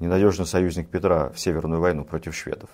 [0.00, 2.70] ненадежный союзник Петра в Северную войну против шведов.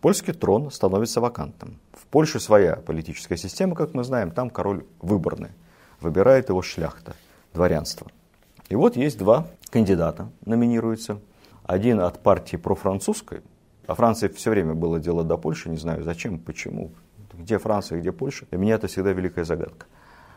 [0.00, 1.78] Польский трон становится вакантным.
[1.92, 5.50] В Польше своя политическая система, как мы знаем, там король выборный.
[6.00, 7.14] Выбирает его шляхта,
[7.54, 8.08] дворянство.
[8.68, 11.20] И вот есть два кандидата, номинируются.
[11.62, 13.42] Один от партии профранцузской,
[13.86, 16.90] а Франции все время было дело до Польши, не знаю зачем, почему.
[17.32, 19.86] Где Франция, где Польша, для меня это всегда великая загадка.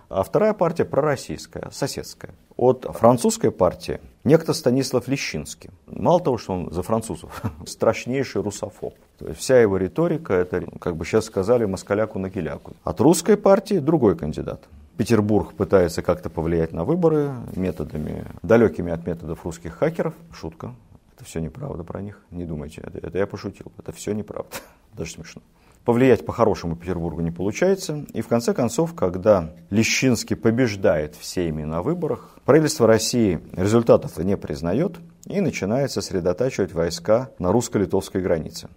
[0.10, 2.34] А вторая партия пророссийская, соседская.
[2.58, 5.70] От французской партии некто Станислав Лещинский.
[5.86, 8.96] Мало того, что он за французов, страшнейший русофоб.
[9.20, 12.74] То есть вся его риторика, это, как бы сейчас сказали, москаляку на киляку.
[12.84, 14.68] От русской партии другой кандидат.
[14.98, 20.14] Петербург пытается как-то повлиять на выборы методами, далекими от методов русских хакеров.
[20.34, 20.74] Шутка,
[21.20, 22.22] это все неправда про них.
[22.32, 23.74] Не думайте, это, это я пошутил.
[23.78, 24.56] Это все неправда.
[24.94, 25.42] Даже смешно.
[25.84, 28.06] Повлиять по-хорошему Петербургу не получается.
[28.14, 34.98] И в конце концов, когда Лещинский побеждает всеми на выборах, правительство России результатов не признает
[35.26, 38.70] и начинает сосредотачивать войска на русско-литовской границе.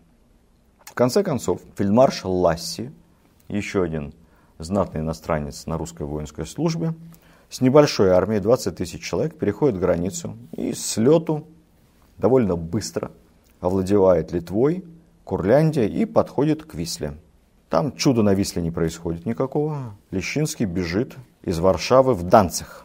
[0.85, 2.90] В конце концов, фельдмаршал Ласси,
[3.46, 4.14] еще один
[4.59, 6.94] знатный иностранец на русской воинской службе,
[7.50, 11.46] с небольшой армией, 20 тысяч человек, переходит границу и с лету
[12.22, 13.11] довольно быстро
[13.61, 14.85] овладевает Литвой,
[15.24, 17.14] Курляндия и подходит к Висле.
[17.68, 19.96] Там чуда на Висле не происходит никакого.
[20.11, 22.85] Лещинский бежит из Варшавы в Данцих,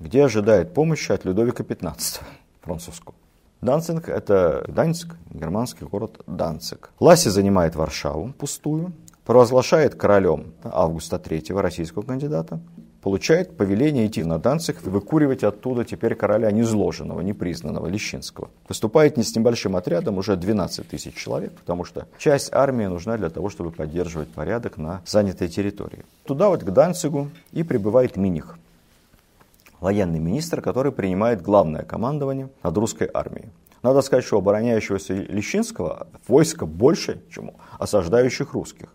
[0.00, 2.20] где ожидает помощи от Людовика XV
[2.62, 3.14] французского.
[3.60, 6.90] Данцинг– это Данцик, германский город Данцик.
[7.00, 8.92] Ласси занимает Варшаву пустую,
[9.24, 12.60] провозглашает королем Августа III, российского кандидата,
[13.04, 18.48] получает повеление идти на Данцик и выкуривать оттуда теперь короля незложенного, непризнанного, Лещинского.
[18.66, 23.28] Поступает не с небольшим отрядом, уже 12 тысяч человек, потому что часть армии нужна для
[23.28, 26.02] того, чтобы поддерживать порядок на занятой территории.
[26.24, 28.56] Туда вот к Данцигу и прибывает Миних,
[29.80, 33.50] военный министр, который принимает главное командование над русской армией.
[33.82, 38.88] Надо сказать, что обороняющегося Лещинского войска больше, чем осаждающих русских.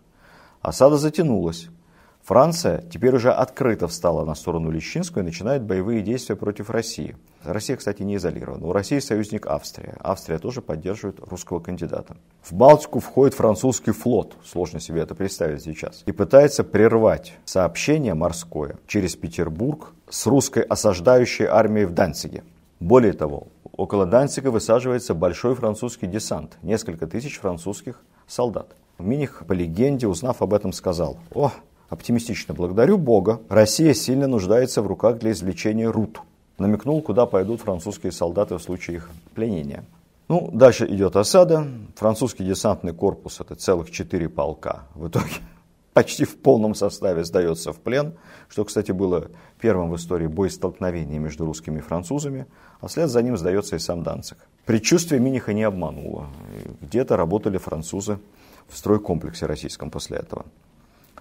[0.62, 1.68] Осада затянулась.
[2.22, 7.16] Франция теперь уже открыто встала на сторону Лещинского и начинает боевые действия против России.
[7.42, 8.66] Россия, кстати, не изолирована.
[8.66, 9.96] У России союзник Австрия.
[10.00, 12.16] Австрия тоже поддерживает русского кандидата.
[12.42, 18.76] В Балтику входит французский флот, сложно себе это представить сейчас, и пытается прервать сообщение морское
[18.86, 22.44] через Петербург с русской осаждающей армией в Данциге.
[22.78, 28.76] Более того, около Данцига высаживается большой французский десант, несколько тысяч французских солдат.
[28.98, 31.52] Миних, по легенде, узнав об этом, сказал, «О,
[31.90, 32.54] Оптимистично.
[32.54, 33.40] Благодарю Бога.
[33.48, 36.20] Россия сильно нуждается в руках для извлечения рут.
[36.56, 39.84] Намекнул, куда пойдут французские солдаты в случае их пленения.
[40.28, 41.66] Ну, дальше идет осада.
[41.96, 44.84] Французский десантный корпус, это целых четыре полка.
[44.94, 45.32] В итоге
[45.92, 48.14] почти в полном составе сдается в плен,
[48.48, 49.26] что, кстати, было
[49.60, 52.46] первым в истории боестолкновения между русскими и французами,
[52.80, 54.38] а вслед за ним сдается и сам Данцик.
[54.64, 56.28] Предчувствие Миниха не обмануло.
[56.80, 58.20] Где-то работали французы
[58.68, 60.44] в стройкомплексе российском после этого.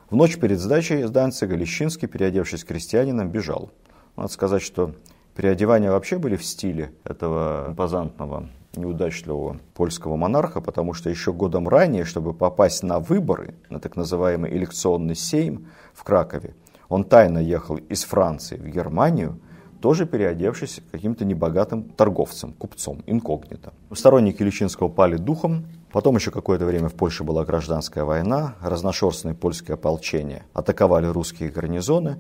[0.10, 3.70] В ночь перед сдачей из Данцига Лещинский, переодевшись крестьянином, бежал.
[4.16, 4.96] Надо сказать, что
[5.36, 12.06] переодевания вообще были в стиле этого импозантного, неудачливого польского монарха, потому что еще годом ранее,
[12.06, 16.56] чтобы попасть на выборы, на так называемый элекционный сейм в Кракове,
[16.88, 19.40] он тайно ехал из Франции в Германию,
[19.82, 23.74] тоже переодевшись каким-то небогатым торговцем, купцом, инкогнито.
[23.94, 29.76] Сторонники Личинского пали духом, потом еще какое-то время в Польше была гражданская война, разношерстные польские
[29.76, 32.18] ополчения атаковали русские гарнизоны.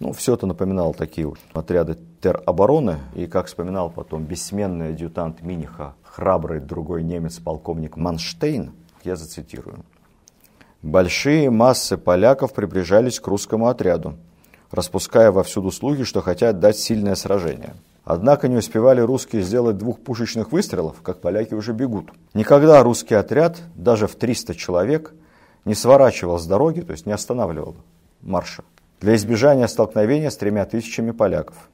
[0.00, 6.60] Ну, все это напоминало такие отряды теробороны, и, как вспоминал потом бессменный адъютант Миниха, храбрый
[6.60, 9.84] другой немец, полковник Манштейн, я зацитирую.
[10.82, 14.14] Большие массы поляков приближались к русскому отряду
[14.70, 17.74] распуская вовсюду слухи, что хотят дать сильное сражение.
[18.04, 22.10] Однако не успевали русские сделать двух пушечных выстрелов, как поляки уже бегут.
[22.32, 25.12] Никогда русский отряд, даже в 300 человек,
[25.64, 27.76] не сворачивал с дороги, то есть не останавливал
[28.22, 28.64] марша.
[29.00, 31.68] Для избежания столкновения с тремя тысячами поляков.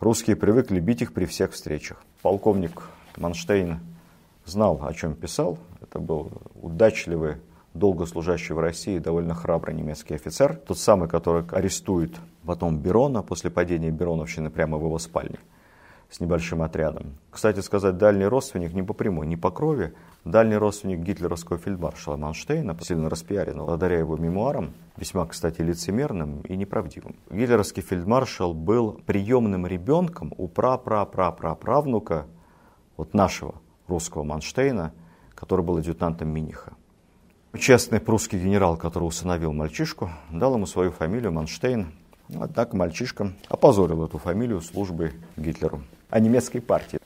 [0.00, 2.02] Русские привыкли бить их при всех встречах.
[2.22, 2.82] Полковник
[3.16, 3.80] Манштейн
[4.44, 5.58] знал, о чем писал.
[5.82, 7.36] Это был удачливый,
[7.74, 10.56] долго служащий в России, довольно храбрый немецкий офицер.
[10.56, 15.38] Тот самый, который арестует потом Берона после падения Бероновщины прямо в его спальне
[16.10, 17.18] с небольшим отрядом.
[17.30, 22.76] Кстати сказать, дальний родственник не по прямой, не по крови, дальний родственник гитлеровского фельдмаршала Манштейна,
[22.80, 27.16] сильно распиаренного, благодаря его мемуарам, весьма, кстати, лицемерным и неправдивым.
[27.30, 32.26] Гитлеровский фельдмаршал был приемным ребенком у пра-пра-пра-пра-правнука
[32.96, 33.56] вот нашего
[33.88, 34.92] русского Манштейна,
[35.34, 36.74] который был адъютантом Миниха.
[37.58, 41.92] Честный прусский генерал, который усыновил мальчишку, дал ему свою фамилию Манштейн.
[42.34, 46.98] Однако мальчишка опозорил эту фамилию службы Гитлеру о немецкой партии.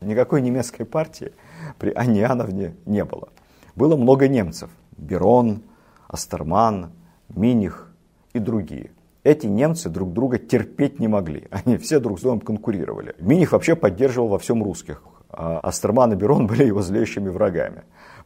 [0.00, 1.32] Никакой немецкой партии
[1.78, 3.30] при Анне Иоанновне не было.
[3.74, 4.70] Было много немцев.
[4.96, 5.62] Берон,
[6.06, 6.92] Астерман,
[7.28, 7.90] Миних
[8.32, 8.92] и другие.
[9.24, 11.48] Эти немцы друг друга терпеть не могли.
[11.50, 13.16] Они все друг с другом конкурировали.
[13.18, 15.02] Миних вообще поддерживал во всем русских.
[15.30, 17.82] А Астерман и Берон были его злейшими врагами.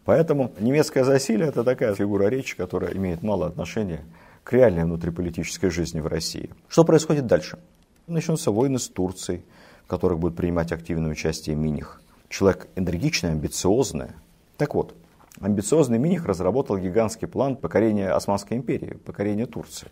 [0.09, 4.07] Поэтому немецкое засилие– это такая фигура речи, которая имеет мало отношения
[4.43, 6.49] к реальной внутриполитической жизни в России.
[6.67, 7.59] Что происходит дальше?
[8.07, 9.43] Начнутся войны с Турцией,
[9.85, 12.01] в которых будет принимать активное участие Миних.
[12.31, 14.13] Человек энергичный, амбициозный.
[14.57, 14.95] Так вот,
[15.43, 19.89] амбициозный Миних разработал гигантский план покорения Османской империи, покорения Турции.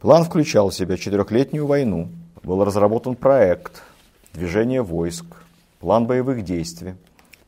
[0.00, 2.08] План включал в себя четырехлетнюю войну,
[2.42, 3.82] был разработан проект
[4.32, 5.26] движения войск,
[5.78, 6.94] план боевых действий.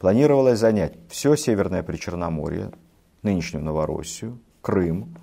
[0.05, 2.73] Планировалось занять все Северное Причерноморье,
[3.23, 5.17] нынешнюю Новороссию, Крым,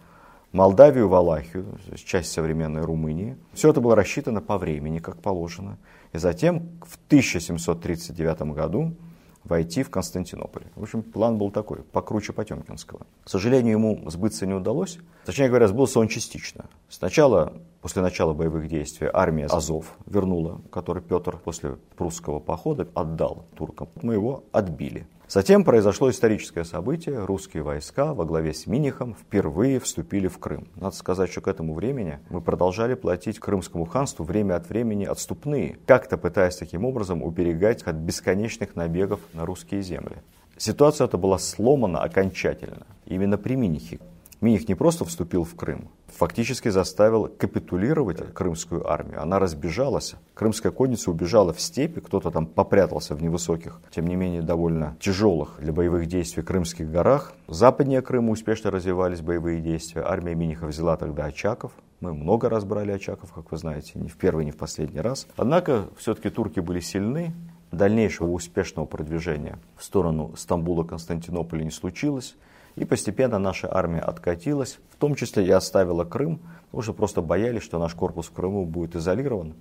[0.54, 3.38] Молдавию, Валахию, часть современной Румынии.
[3.54, 5.78] Все это было рассчитано по времени, как положено–
[6.13, 8.96] и затем в 1739 году
[9.43, 10.63] войти в Константинополь.
[10.75, 13.01] В общем, план был такой, покруче Потемкинского.
[13.23, 14.97] К сожалению, ему сбыться не удалось.
[15.25, 16.65] Точнее говоря, сбылся он частично.
[16.89, 23.89] Сначала, после начала боевых действий, армия Азов вернула, который Петр после прусского похода отдал туркам.
[24.01, 25.08] Мы его отбили.
[25.34, 27.24] Затем произошло историческое событие.
[27.24, 30.67] Русские войска во главе с Минихом впервые вступили в Крым.
[30.76, 35.78] Надо сказать, что к этому времени мы продолжали платить Крымскому ханству время от времени отступные,
[35.86, 40.17] как-то пытаясь таким образом уберегать от бесконечных набегов на русские земли.
[40.58, 44.00] Ситуация эта была сломана окончательно именно при Минихе.
[44.41, 49.21] Миних не просто вступил в Крым, фактически заставил капитулировать крымскую армию.
[49.21, 50.15] Она разбежалась.
[50.34, 55.58] Крымская конница убежала в степи, кто-то там попрятался в невысоких, тем не менее довольно тяжелых
[55.60, 57.34] для боевых действий крымских горах.
[57.47, 60.01] Западнее Крыма успешно развивались боевые действия.
[60.01, 61.71] Армия Миниха взяла тогда Очаков.
[61.99, 65.27] Мы много раз брали Очаков, как вы знаете, не в первый, не в последний раз.
[65.36, 67.36] Однако все-таки турки были сильны,
[67.71, 72.36] дальнейшего успешного продвижения в сторону Стамбула, Константинополя не случилось.
[72.75, 77.63] И постепенно наша армия откатилась, в том числе и оставила Крым, потому что просто боялись,
[77.63, 79.55] что наш корпус в Крыму будет изолирован,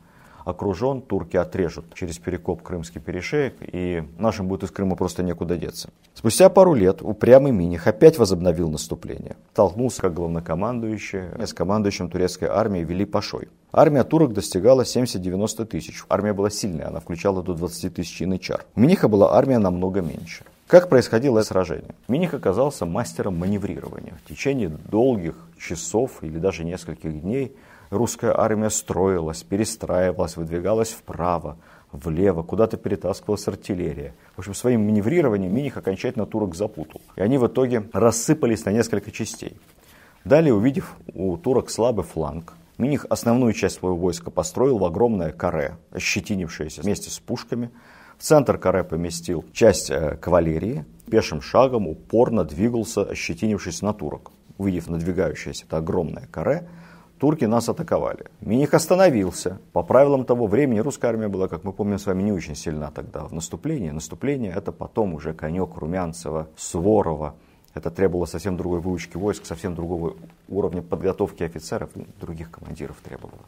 [0.44, 5.90] окружен, турки отрежут через перекоп Крымский перешеек, и нашим будет из Крыма просто некуда деться.
[6.14, 9.36] Спустя пару лет упрямый Миних опять возобновил наступление.
[9.52, 13.48] Столкнулся как главнокомандующий с командующим турецкой армией Вели Пашой.
[13.72, 16.04] Армия турок достигала 70-90 тысяч.
[16.08, 18.64] Армия была сильная, она включала до 20 тысяч янычар.
[18.74, 20.44] У Миниха была армия намного меньше.
[20.70, 21.96] Как происходило это сражение?
[22.06, 24.14] Миних оказался мастером маневрирования.
[24.24, 27.56] В течение долгих часов или даже нескольких дней
[27.90, 31.56] русская армия строилась, перестраивалась, выдвигалась вправо,
[31.90, 34.14] влево, куда-то перетаскивалась артиллерия.
[34.36, 37.00] В общем, своим маневрированием Миних окончательно турок запутал.
[37.16, 39.56] И они в итоге рассыпались на несколько частей.
[40.24, 45.78] Далее, увидев у турок слабый фланг, Миних основную часть своего войска построил в огромное каре,
[45.90, 47.72] ощетинившееся вместе с пушками–
[48.20, 54.30] в центр каре поместил часть э, кавалерии, пешим шагом упорно двигался, ощетинившись на турок.
[54.58, 56.68] Увидев надвигающееся это огромное каре,
[57.18, 58.26] турки нас атаковали.
[58.42, 59.58] Миних остановился.
[59.72, 62.90] По правилам того времени русская армия была, как мы помним с вами, не очень сильна
[62.90, 63.88] тогда в наступлении.
[63.88, 67.36] Наступление это потом уже конек Румянцева, Суворова.
[67.72, 71.88] Это требовало совсем другой выучки войск, совсем другого уровня подготовки офицеров,
[72.20, 73.46] других командиров требовало.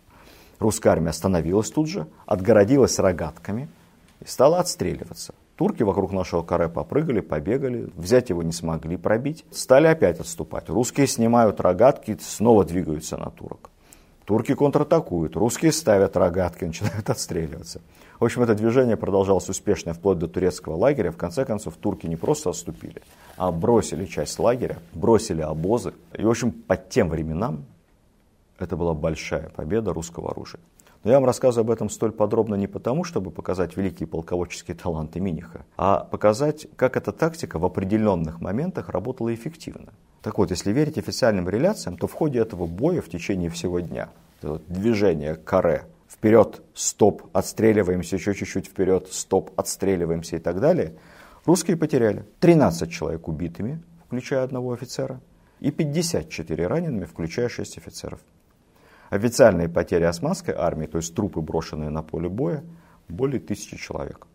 [0.59, 3.69] Русская армия остановилась тут же, отгородилась рогатками–
[4.23, 5.35] и стала отстреливаться.
[5.57, 9.45] Турки вокруг нашего каре попрыгали, побегали, взять его не смогли пробить.
[9.51, 10.69] Стали опять отступать.
[10.69, 13.71] Русские снимают рогатки, снова двигаются на турок.
[14.25, 17.81] Турки контратакуют, русские ставят рогатки, начинают отстреливаться.
[18.19, 21.11] В общем, это движение продолжалось успешно вплоть до турецкого лагеря.
[21.11, 23.03] В конце концов, турки не просто отступили,
[23.37, 25.93] а бросили часть лагеря, бросили обозы.
[26.17, 27.65] И, в общем, под тем временам
[28.59, 30.61] это была большая победа русского оружия.
[31.05, 35.19] Но я вам рассказываю об этом столь подробно не потому, чтобы показать великие полководческие таланты
[35.19, 39.93] Миниха, а показать, как эта тактика в определенных моментах работала эффективно.
[40.23, 44.11] Так вот, если верить официальным реляциям, то в ходе этого боя в течение всего дня,
[44.43, 50.95] движение каре, вперед, стоп, отстреливаемся, еще чуть-чуть вперед, стоп, отстреливаемся и так далее,
[51.45, 55.21] русские потеряли 13 человек убитыми, включая одного офицера,
[55.59, 58.21] и 54 ранеными, включая 6 офицеров.
[59.13, 62.65] Официальные потери османской армии, то есть трупы, брошенные на поле боя,
[63.11, 64.27] более тысячи человек.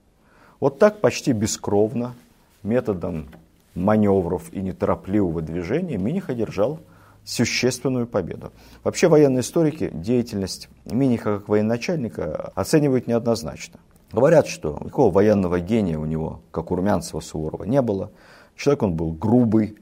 [0.59, 2.13] Вот так почти бескровно,
[2.61, 3.27] методом
[3.73, 6.79] маневров и неторопливого движения Миних одержал
[7.25, 8.51] существенную победу.
[8.83, 13.79] Вообще военные историки деятельность Миниха как военачальника оценивают неоднозначно.
[14.11, 18.11] Говорят, что никакого военного гения у него, как у Румянцева Суворова, не было.
[18.55, 19.79] Человек он был грубый,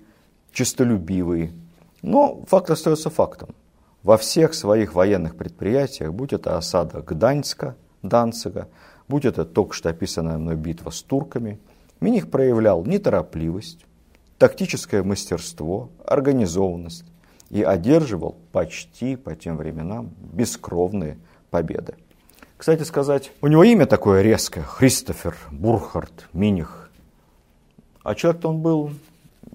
[0.54, 1.52] честолюбивый.
[2.02, 3.50] Но факт остается фактом.
[4.06, 8.68] Во всех своих военных предприятиях, будь это осада Гданьска, Данцига,
[9.08, 11.60] будь это только что описанная мной битва с турками,
[12.02, 13.84] Миних проявлял неторопливость,
[14.38, 17.06] тактическое мастерство, организованность
[17.50, 21.18] и одерживал почти по тем временам бескровные
[21.50, 21.96] победы.
[22.58, 26.92] Кстати сказать, у него имя такое резкое, Христофер Бурхард Миних.
[28.04, 28.92] А человек-то он был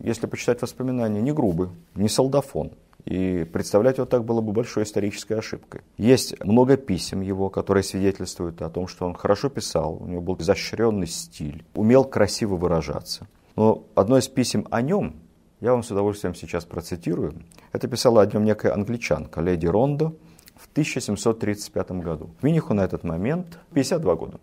[0.02, 2.72] если почитать воспоминания, не грубый, не солдафон.
[3.04, 5.82] И представлять его так было бы большой исторической ошибкой.
[5.96, 10.36] Есть много писем его, которые свидетельствуют о том, что он хорошо писал, у него был
[10.38, 13.26] изощренный стиль, умел красиво выражаться.
[13.56, 15.16] Но одно из писем о нем,
[15.60, 17.34] я вам с удовольствием сейчас процитирую,
[17.72, 20.14] это писала о нем некая англичанка, леди Рондо,
[20.56, 22.30] в 1735 году.
[22.42, 24.40] Миниху на этот момент 52 года.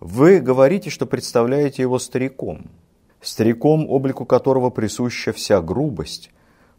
[0.00, 2.70] Вы говорите, что представляете его стариком,
[3.22, 6.30] стариком, облику которого присуща вся грубость,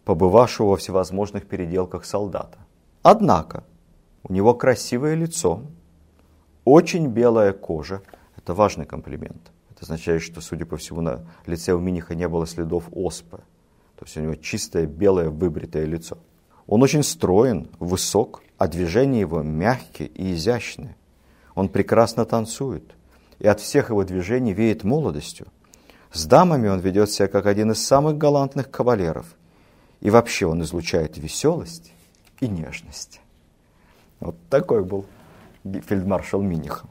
[0.06, 2.58] побывавшего во всевозможных переделках солдата.
[3.02, 3.64] Однако
[4.24, 5.62] у него красивое лицо,
[6.64, 8.02] очень белая кожа.
[8.38, 9.52] Это важный комплимент.
[9.70, 13.38] Это означает, что, судя по всему, на лице у Миниха не было следов оспы.
[13.98, 16.18] То есть у него чистое, белое, выбритое лицо.
[16.68, 20.96] Он очень строен, высок, а движения его мягкие и изящные.
[21.54, 22.96] Он прекрасно танцует,
[23.40, 25.48] и от всех его движений веет молодостью.
[26.12, 29.36] С дамами он ведет себя как один из самых галантных кавалеров.
[30.02, 31.92] И вообще он излучает веселость
[32.40, 33.22] и нежность.
[34.20, 35.06] Вот такой был
[35.64, 36.88] фельдмаршал Миниха.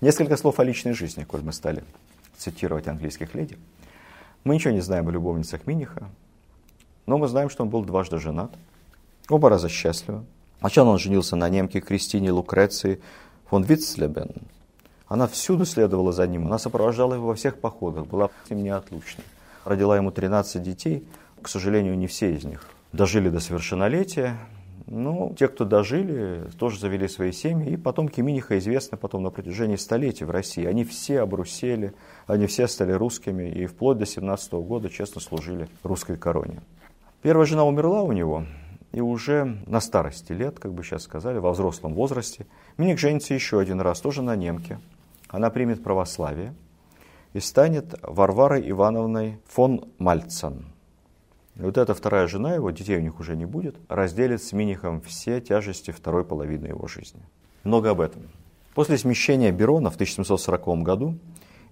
[0.00, 1.84] Несколько слов о личной жизни, коль мы стали
[2.36, 3.58] цитировать английских леди.
[4.44, 6.08] Мы ничего не знаем о любовницах Миниха,
[7.04, 8.50] но мы знаем, что он был дважды женат–
[9.30, 10.24] Оба раза счастливы.
[10.58, 13.00] Сначала он женился на немке Кристине Лукреции
[13.50, 14.30] фон Витцлебен.
[15.08, 19.24] Она всюду следовала за ним, она сопровождала его во всех походах, была с ним неотлучна.
[19.64, 21.04] Родила ему 13 детей,
[21.42, 24.36] к сожалению, не все из них дожили до совершеннолетия,
[24.86, 29.76] но те, кто дожили, тоже завели свои семьи, и потомки Миниха известны потом на протяжении
[29.76, 30.64] столетий в России.
[30.64, 31.92] Они все обрусели,
[32.26, 36.60] они все стали русскими, и вплоть до 17 года честно служили русской короне.
[37.22, 38.44] Первая жена умерла у него,
[38.92, 43.60] и уже на старости лет, как бы сейчас сказали, во взрослом возрасте, Миник женится еще
[43.60, 44.80] один раз, тоже на немке.
[45.28, 46.54] Она примет православие
[47.32, 50.66] и станет Варварой Ивановной фон Мальцен.
[51.56, 55.00] И вот эта вторая жена его, детей у них уже не будет, разделит с Минихом
[55.02, 57.22] все тяжести второй половины его жизни.
[57.64, 58.22] Много об этом.
[58.74, 61.18] После смещения Берона в 1740 году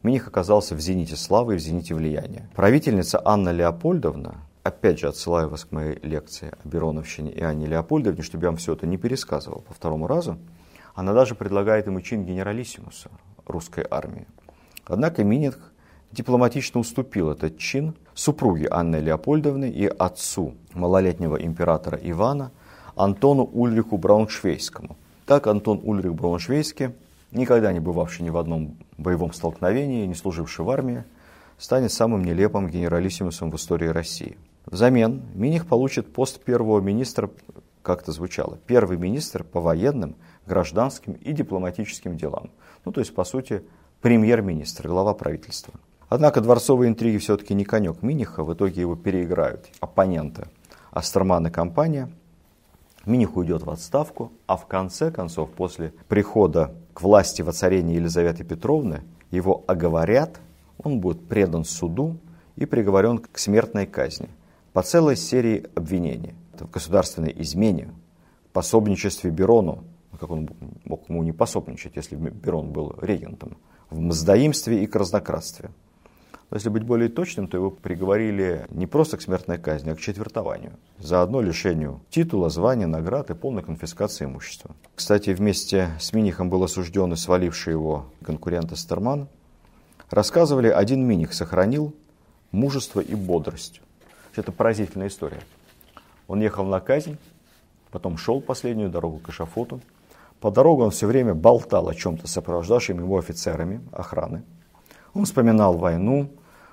[0.02, 2.48] Миних оказался в зените славы и в зените влияния.
[2.54, 4.36] Правительница Анна Леопольдовна
[4.68, 8.56] опять же, отсылаю вас к моей лекции о Бероновщине и Анне Леопольдовне, чтобы я вам
[8.56, 10.38] все это не пересказывал по второму разу.
[10.94, 13.10] Она даже предлагает ему чин генералиссимуса
[13.46, 14.26] русской армии.
[14.84, 15.72] Однако Миних
[16.12, 22.50] дипломатично уступил этот чин супруге Анны Леопольдовны и отцу малолетнего императора Ивана
[22.96, 24.96] Антону Ульриху Брауншвейскому.
[25.26, 26.94] Так Антон Ульрих Брауншвейский,
[27.30, 31.04] никогда не бывавший ни в одном боевом столкновении, не служивший в армии,
[31.58, 34.36] станет самым нелепым генералиссимусом в истории России.
[34.66, 37.30] Взамен Миних получит пост первого министра,
[37.82, 42.50] как это звучало, первый министр по военным, гражданским и дипломатическим делам.
[42.84, 43.62] Ну, то есть, по сути,
[44.00, 45.74] премьер-министр, глава правительства.
[46.08, 50.48] Однако дворцовые интриги все-таки не конек Миниха, в итоге его переиграют оппоненты
[50.90, 52.10] Астерман и компания.
[53.04, 59.02] Миних уйдет в отставку, а в конце концов, после прихода к власти воцарения Елизаветы Петровны,
[59.30, 60.40] его оговорят,
[60.82, 62.18] он будет предан суду
[62.56, 64.28] и приговорен к смертной казни
[64.78, 67.88] по целой серии обвинений в государственной измене,
[68.52, 70.50] пособничестве Берону, ну, как он
[70.84, 73.56] мог ему не пособничать, если Берон был регентом,
[73.90, 75.70] в мздоимстве и краснократстве,
[76.50, 79.98] Но если быть более точным, то его приговорили не просто к смертной казни, а к
[79.98, 80.74] четвертованию.
[81.00, 84.76] Заодно лишению титула, звания, наград и полной конфискации имущества.
[84.94, 89.26] Кстати, вместе с Минихом был осужден и сваливший его конкурент Эстерман.
[90.08, 91.96] Рассказывали, один Миних сохранил
[92.52, 93.80] мужество и бодрость.
[94.38, 95.40] Это поразительная история.
[96.28, 97.18] Он ехал на казнь,
[97.90, 99.80] потом шел последнюю дорогу к эшафоту.
[100.40, 102.36] По дороге он все время болтал о чем-то с
[103.00, 104.44] его офицерами охраны.
[105.12, 106.30] Он вспоминал войну,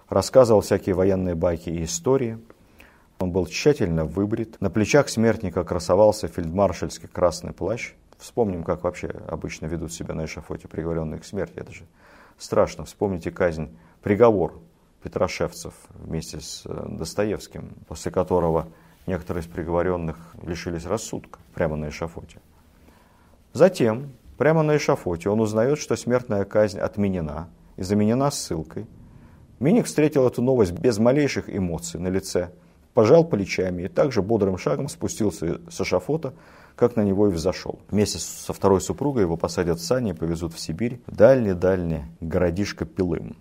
[0.09, 2.38] рассказывал всякие военные байки и истории.
[3.18, 4.61] Он был тщательно выбрит.
[4.61, 7.93] На плечах смертника красовался фельдмаршальский красный плащ.
[8.20, 11.53] Вспомним, как вообще обычно ведут себя на эшафоте приговоренные к смерти.
[11.55, 11.86] Это же
[12.38, 12.86] страшно.
[12.86, 14.61] Вспомните казнь, приговор
[15.06, 18.68] Петрошевцев вместе с э, Достоевским, после которого
[19.08, 22.39] некоторые из приговоренных лишились рассудка прямо на эшафоте.
[23.53, 27.47] Затем, прямо на эшафоте, он узнает, что смертная казнь отменена
[27.78, 28.88] и заменена ссылкой–
[29.60, 32.51] Миник встретил эту новость без малейших эмоций на лице,
[32.93, 36.34] пожал плечами и также бодрым шагом спустился с эшафота,
[36.76, 37.80] как на него и взошел.
[37.89, 43.38] Вместе со второй супругой его посадят в сани и повезут в Сибирь, дальний-дальний городишко Пилым.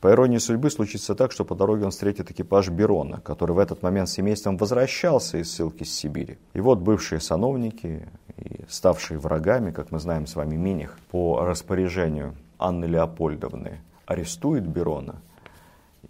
[0.00, 3.82] По иронии судьбы случится так, что по дороге он встретит экипаж Берона, который в этот
[3.82, 6.38] момент с семейством возвращался из ссылки с Сибири.
[6.52, 12.34] И вот бывшие сановники и ставшие врагами, как мы знаем с вами, Миних, по распоряжению
[12.58, 15.16] Анны Леопольдовны, арестует Берона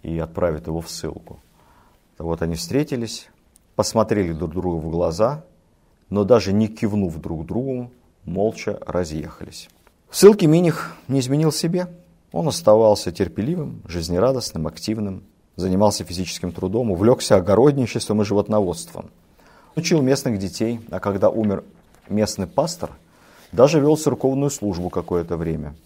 [0.03, 1.39] и отправит его в ссылку.
[2.17, 3.29] Вот они встретились,
[3.75, 5.45] посмотрели друг другу в глаза,
[6.09, 7.91] но даже не кивнув друг другу,
[8.25, 9.69] молча разъехались.
[10.09, 11.87] В ссылке Миних не изменил себе.
[12.37, 15.23] Он оставался терпеливым, жизнерадостным, активным,
[15.55, 19.09] занимался физическим трудом, увлекся огородничеством и животноводством.
[19.75, 21.63] Учил местных детей, а когда умер
[22.09, 22.91] местный пастор,
[23.51, 25.75] даже вел церковную службу какое-то время–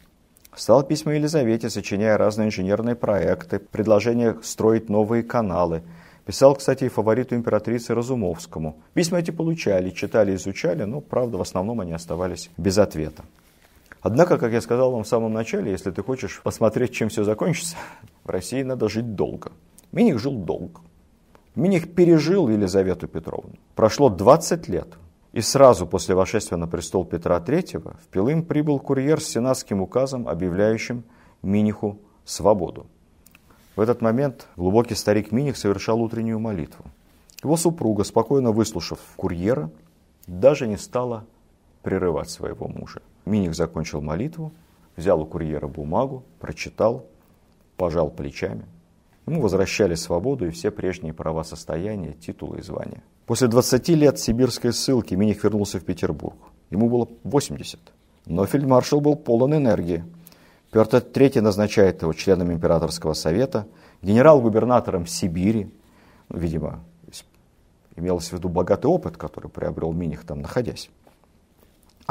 [0.53, 5.81] Стал письма Елизавете, сочиняя разные инженерные проекты, предложения строить новые каналы.
[6.25, 8.75] Писал, кстати, и фавориту императрицы Разумовскому.
[8.93, 13.23] Письма эти получали, читали, изучали, но, правда, в основном они оставались без ответа.
[14.01, 17.75] Однако, как я сказал вам в самом начале, если ты хочешь посмотреть, чем все закончится,
[18.23, 19.51] в России надо жить долго.
[19.91, 20.81] Миних жил долго.
[21.55, 23.53] Миних пережил Елизавету Петровну.
[23.75, 24.87] Прошло 20 лет.
[25.33, 30.27] И сразу после вошествия на престол Петра III в Пилым прибыл курьер с сенатским указом,
[30.27, 31.03] объявляющим
[31.41, 32.87] Миниху свободу.
[33.75, 36.85] В этот момент глубокий старик Миних совершал утреннюю молитву.
[37.43, 39.71] Его супруга, спокойно выслушав курьера,
[40.27, 41.25] даже не стала
[41.81, 43.01] прерывать своего мужа.
[43.25, 44.51] Миних закончил молитву,
[44.95, 47.05] взял у курьера бумагу, прочитал,
[47.77, 48.65] пожал плечами.
[49.27, 53.03] Ему возвращали свободу и все прежние права состояния, титулы и звания.
[53.25, 56.35] После 20 лет сибирской ссылки Миних вернулся в Петербург.
[56.69, 57.79] Ему было 80.
[58.25, 60.03] Но фельдмаршал был полон энергии.
[60.71, 63.67] Петр III назначает его членом императорского совета,
[64.01, 65.71] генерал-губернатором Сибири.
[66.29, 66.83] Ну, видимо,
[67.95, 70.89] имелось в виду богатый опыт, который приобрел Миних там находясь.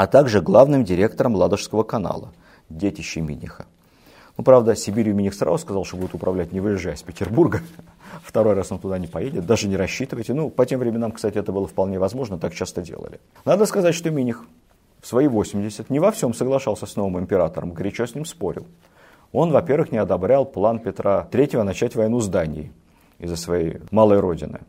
[0.01, 2.33] А также главным директором Ладожского канала,
[2.71, 3.67] детище Миниха.
[4.39, 7.61] Ну, правда, Сибирью Миних сразу сказал, что будет управлять, не выезжая из Петербурга.
[8.25, 10.33] Второй раз он туда не поедет, даже не рассчитывайте.
[10.33, 13.21] Ну, по тем временам, кстати, это было вполне возможно, так часто делали.
[13.45, 14.47] Надо сказать, что Миних
[15.03, 18.67] в свои 80 не во всем соглашался с новым императором, горячо с ним спорил.
[19.33, 22.73] Он, во-первых, не одобрял план Петра III начать войну с Данией
[23.19, 24.61] из-за своей малой родины.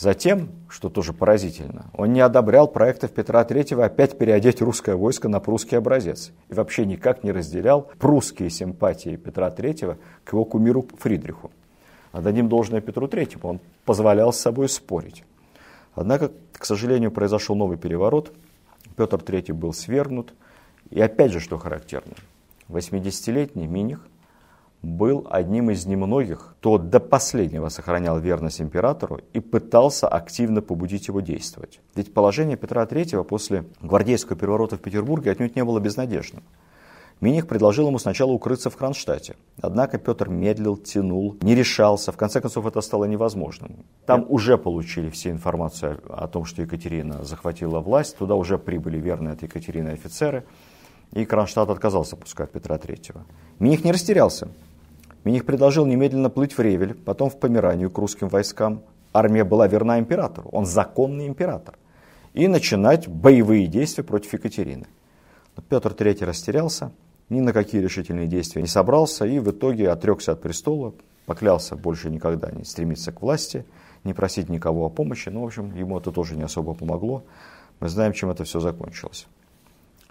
[0.00, 5.40] Затем, что тоже поразительно, он не одобрял проектов Петра III опять переодеть русское войско на
[5.40, 6.32] прусский образец.
[6.48, 11.50] И вообще никак не разделял прусские симпатии Петра III к его кумиру Фридриху.
[12.12, 15.22] Отдадим должное Петру III, он позволял с собой спорить.
[15.92, 18.32] Однако, к сожалению, произошел новый переворот.
[18.96, 20.32] Петр III был свергнут.
[20.88, 22.14] И опять же, что характерно,
[22.70, 24.00] 80-летний Миних
[24.82, 31.20] был одним из немногих, кто до последнего сохранял верность императору и пытался активно побудить его
[31.20, 31.80] действовать.
[31.94, 36.42] Ведь положение Петра III после гвардейского переворота в Петербурге отнюдь не было безнадежным.
[37.20, 39.36] Миних предложил ему сначала укрыться в Кронштадте.
[39.60, 42.12] Однако Петр медлил, тянул, не решался.
[42.12, 43.84] В конце концов, это стало невозможным.
[44.06, 48.16] Там уже получили все информацию о том, что Екатерина захватила власть.
[48.16, 50.44] Туда уже прибыли верные от Екатерины офицеры.
[51.12, 53.20] И Кронштадт отказался пускать Петра III.
[53.58, 54.48] Миних не растерялся.
[55.24, 58.82] Миних предложил немедленно плыть в Ревель, потом в Померанию к русским войскам.
[59.12, 61.76] Армия была верна императору, он законный император.
[62.32, 64.86] И начинать боевые действия против Екатерины.
[65.56, 66.92] Но Петр III растерялся,
[67.28, 70.94] ни на какие решительные действия не собрался и в итоге отрекся от престола,
[71.26, 73.66] поклялся больше никогда не стремиться к власти,
[74.04, 75.28] не просить никого о помощи.
[75.28, 77.24] Ну, в общем, ему это тоже не особо помогло.
[77.80, 79.26] Мы знаем, чем это все закончилось.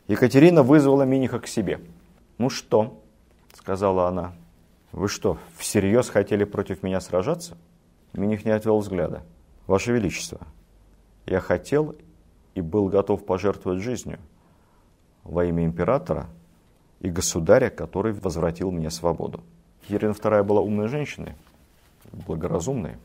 [0.08, 1.80] Екатерина вызвала Миниха к себе.
[2.38, 3.02] «Ну что?»–
[3.54, 4.34] сказала она.
[4.92, 7.58] Вы что, всерьез хотели против меня сражаться?
[8.14, 9.24] Миних не отвел взгляда.
[9.68, 10.40] Ваше Величество,
[11.26, 11.96] я хотел
[12.56, 14.20] и был готов пожертвовать жизнью
[15.24, 16.28] во имя императора
[17.00, 19.44] и государя, который возвратил мне свободу.
[19.88, 21.36] Екатерина II была умной женщиной,
[22.12, 22.98] благоразумной.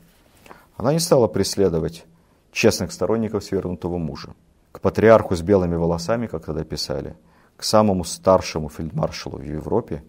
[0.77, 2.07] Она не стала преследовать
[2.51, 4.35] честных сторонников свергнутого мужа.
[4.73, 7.15] К патриарху с белыми волосами, как тогда писали,
[7.57, 10.03] к самому старшему фельдмаршалу в Европе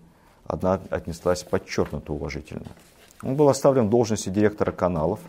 [0.47, 2.67] она отнеслась подчеркнуто уважительно.
[3.23, 5.19] Он был оставлен в должности директора каналов,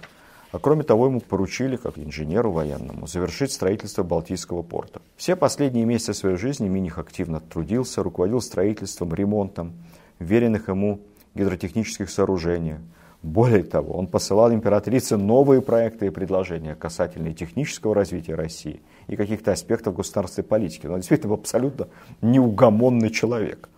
[0.53, 5.01] а кроме того ему поручили, как инженеру военному, завершить строительство Балтийского порта.
[5.17, 9.75] Все последние месяцы своей жизни Миних активно трудился, руководил строительством, ремонтом,
[10.19, 11.01] веренных ему
[11.35, 12.77] гидротехнических сооружений.
[13.23, 19.53] Более того, он посылал императрице новые проекты и предложения касательно технического развития России и каких-то
[19.53, 20.87] аспектов государственной политики.
[20.87, 21.89] Он действительно абсолютно
[22.21, 23.69] неугомонный человек.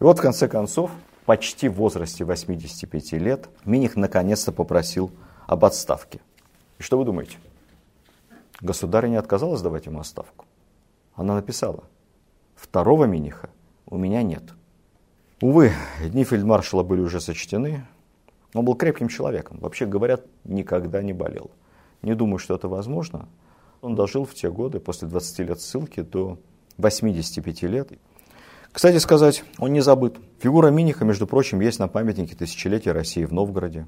[0.00, 0.90] И вот, в конце концов,
[1.26, 5.10] почти в возрасте 85 лет, Миних наконец-то попросил
[5.46, 6.20] об отставке.
[6.78, 7.36] И что вы думаете?
[8.62, 10.46] Государь не отказалась давать ему отставку.
[11.14, 11.84] Она написала,
[12.56, 13.50] второго Миниха
[13.86, 14.42] у меня нет.
[15.42, 15.72] Увы,
[16.02, 17.86] дни фельдмаршала были уже сочтены.
[18.54, 19.58] Он был крепким человеком.
[19.60, 21.50] Вообще говорят, никогда не болел.
[22.00, 23.28] Не думаю, что это возможно.
[23.82, 26.38] Он дожил в те годы, после 20 лет ссылки, до
[26.78, 27.92] 85 лет.
[28.72, 30.16] Кстати сказать, он не забыт.
[30.38, 33.86] Фигура Миниха, между прочим, есть на памятнике тысячелетия России в Новгороде.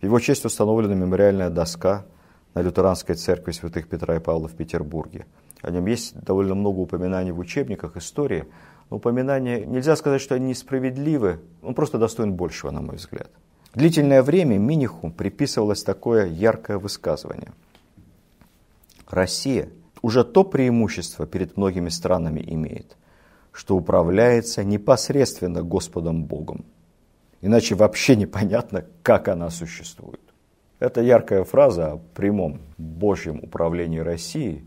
[0.00, 2.06] В его честь установлена мемориальная доска
[2.54, 5.26] на лютеранской церкви святых Петра и Павла в Петербурге.
[5.62, 8.46] О нем есть довольно много упоминаний в учебниках истории.
[8.88, 13.30] Но упоминания, нельзя сказать, что они несправедливы, он просто достоин большего, на мой взгляд.
[13.74, 17.52] Длительное время Миниху приписывалось такое яркое высказывание.
[19.08, 19.68] Россия
[20.02, 22.96] уже то преимущество перед многими странами имеет,
[23.52, 26.64] что управляется непосредственно Господом Богом.
[27.40, 30.20] Иначе вообще непонятно, как она существует.
[30.78, 34.64] Это яркая фраза о прямом Божьем управлении Россией,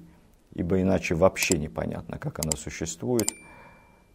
[0.54, 3.30] ибо иначе вообще непонятно, как она существует.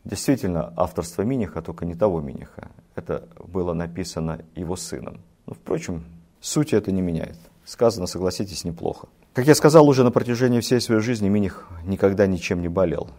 [0.04, 2.70] Действительно, авторство Миниха, только не того Миниха.
[2.94, 5.20] Это было написано его сыном.
[5.46, 6.04] Но, впрочем,
[6.40, 7.38] суть это не меняет.
[7.64, 9.08] Сказано, согласитесь, неплохо.
[9.34, 13.10] Как я сказал уже на протяжении всей своей жизни, Миних никогда ничем не болел.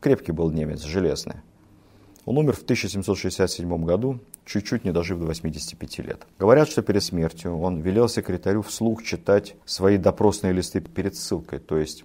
[0.00, 1.36] Крепкий был немец, железный.
[2.26, 6.26] Он умер в 1767 году, чуть-чуть не дожив до 85 лет.
[6.38, 11.60] Говорят, что перед смертью он велел секретарю вслух читать свои допросные листы перед ссылкой.
[11.60, 12.04] То есть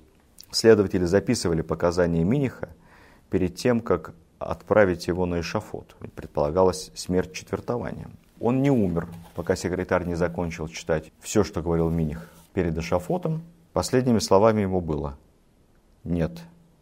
[0.51, 2.69] следователи записывали показания Миниха
[3.31, 5.95] перед тем, как отправить его на эшафот.
[6.15, 8.11] Предполагалась смерть четвертованием.
[8.39, 13.41] Он не умер, пока секретарь не закончил читать все, что говорил Миних перед эшафотом.
[13.73, 15.17] Последними словами ему было
[16.03, 16.41] «Нет,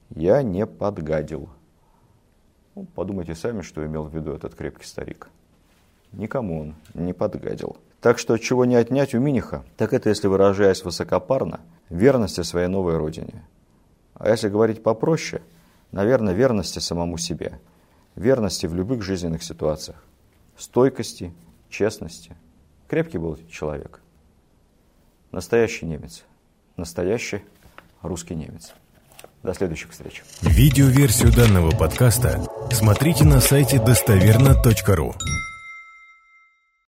[0.10, 1.49] я не подгадил».
[2.76, 5.30] Ну, подумайте сами, что имел в виду этот крепкий старик.
[6.12, 7.78] Никому он не подгадил.
[8.01, 12.95] Так что чего не отнять у Миниха, так это, если выражаясь высокопарно, верности своей новой
[12.97, 13.43] родине.
[14.14, 15.41] А если говорить попроще,
[15.91, 17.60] наверное, верности самому себе.
[18.16, 20.03] Верности в любых жизненных ситуациях.
[20.57, 21.34] Стойкости,
[21.70, 22.36] честности.
[22.88, 24.01] Крепкий был человек.
[25.32, 26.24] Настоящий немец.
[26.76, 27.43] Настоящий
[28.01, 28.74] русский немец.
[29.44, 30.22] До следующих встреч.
[30.42, 35.16] Видеоверсию данного подкаста смотрите на сайте достоверно.ру.